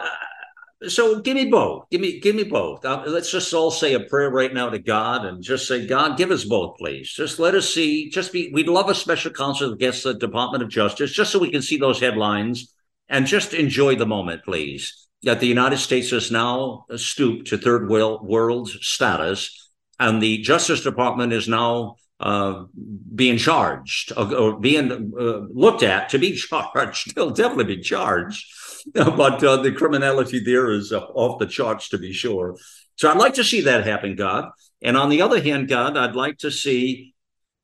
[0.83, 1.89] Uh, So give me both.
[1.89, 2.83] Give me give me both.
[2.85, 6.17] Uh, let's just all say a prayer right now to God and just say, God,
[6.17, 7.09] give us both, please.
[7.11, 8.09] Just let us see.
[8.09, 8.51] Just be.
[8.53, 11.77] We'd love a special counsel against the Department of Justice, just so we can see
[11.77, 12.73] those headlines
[13.09, 15.07] and just enjoy the moment, please.
[15.23, 21.33] That the United States has now stooped to third world status, and the Justice Department
[21.33, 22.65] is now uh,
[23.13, 27.15] being charged or, or being uh, looked at to be charged.
[27.15, 28.45] They'll definitely be charged,
[28.93, 32.57] but uh, the criminality there is uh, off the charts to be sure.
[32.95, 34.49] So I'd like to see that happen, God.
[34.81, 37.13] And on the other hand, God, I'd like to see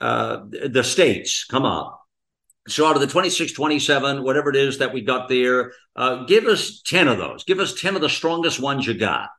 [0.02, 2.00] uh, the states come up.
[2.68, 6.46] So out of the 26, 27, whatever it is that we got there, uh, give
[6.46, 7.44] us 10 of those.
[7.44, 9.30] Give us 10 of the strongest ones you got.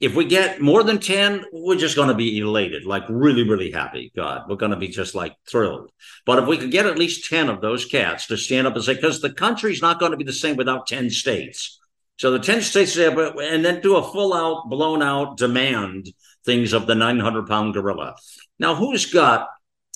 [0.00, 3.70] If we get more than 10, we're just going to be elated, like really, really
[3.70, 4.12] happy.
[4.14, 5.90] God, we're going to be just like thrilled.
[6.26, 8.84] But if we could get at least 10 of those cats to stand up and
[8.84, 11.80] say, because the country's not going to be the same without 10 states.
[12.16, 16.12] So the 10 states, have, and then do a full out, blown out demand
[16.44, 18.16] things of the 900 pound gorilla.
[18.58, 19.48] Now, who's got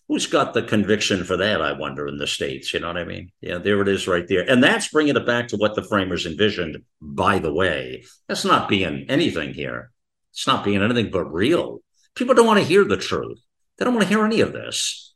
[0.08, 2.72] who's got the conviction for that i wonder in the states?
[2.72, 3.30] You know what i mean?
[3.40, 4.48] Yeah there it is right there.
[4.48, 8.04] And that's bringing it back to what the framers envisioned by the way.
[8.26, 9.90] That's not being anything here.
[10.32, 11.80] It's not being anything but real.
[12.14, 13.38] People don't want to hear the truth.
[13.76, 15.14] They don't want to hear any of this.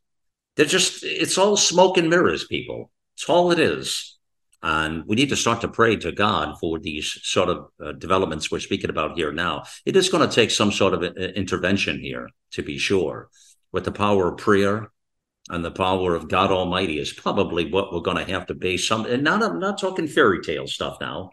[0.55, 2.91] They're just it's all smoke and mirrors people.
[3.15, 4.17] It's all it is.
[4.61, 8.49] And we need to start to pray to god for these sort of uh, developments
[8.49, 9.63] we're speaking about here now.
[9.85, 13.29] It is going to take some sort of uh, intervention here to be sure
[13.73, 14.89] with the power of prayer
[15.49, 18.87] and the power of God Almighty is probably what we're going to have to base
[18.87, 19.05] some.
[19.05, 21.31] And not I'm not talking fairy tale stuff now.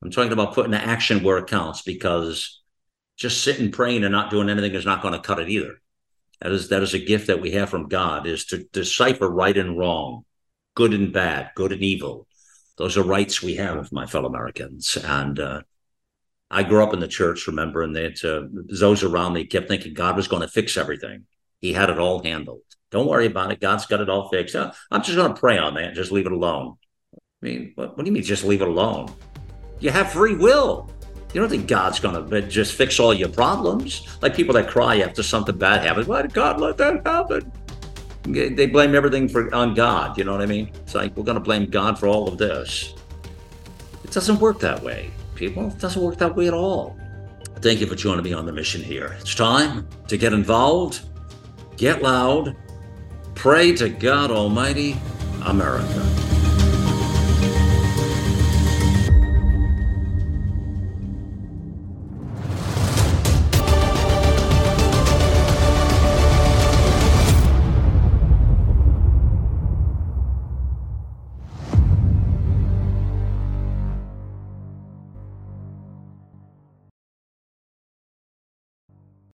[0.00, 2.60] I'm talking about putting the action where it counts because
[3.16, 5.80] just sitting praying and not doing anything is not going to cut it either.
[6.40, 9.58] That is that is a gift that we have from God is to decipher right
[9.58, 10.24] and wrong,
[10.76, 12.28] good and bad, good and evil.
[12.76, 15.40] Those are rights we have, my fellow Americans, and.
[15.40, 15.62] uh
[16.50, 18.48] I grew up in the church, remembering that uh,
[18.80, 21.26] those around me kept thinking God was going to fix everything.
[21.60, 22.62] He had it all handled.
[22.90, 23.60] Don't worry about it.
[23.60, 24.56] God's got it all fixed.
[24.56, 25.94] Uh, I'm just going to pray on that.
[25.94, 26.76] Just leave it alone.
[27.14, 29.12] I mean, what, what do you mean just leave it alone?
[29.80, 30.90] You have free will.
[31.34, 34.18] You don't think God's going to just fix all your problems?
[34.22, 36.06] Like people that cry after something bad happens.
[36.06, 37.52] Why did God let that happen?
[38.22, 40.16] They blame everything for on God.
[40.16, 40.70] You know what I mean?
[40.82, 42.94] It's like we're going to blame God for all of this.
[44.04, 45.68] It doesn't work that way, people.
[45.68, 46.98] It doesn't work that way at all.
[47.60, 49.16] Thank you for joining me on the mission here.
[49.20, 51.00] It's time to get involved
[51.78, 52.56] get loud,
[53.34, 54.96] pray to God Almighty,
[55.46, 56.37] America.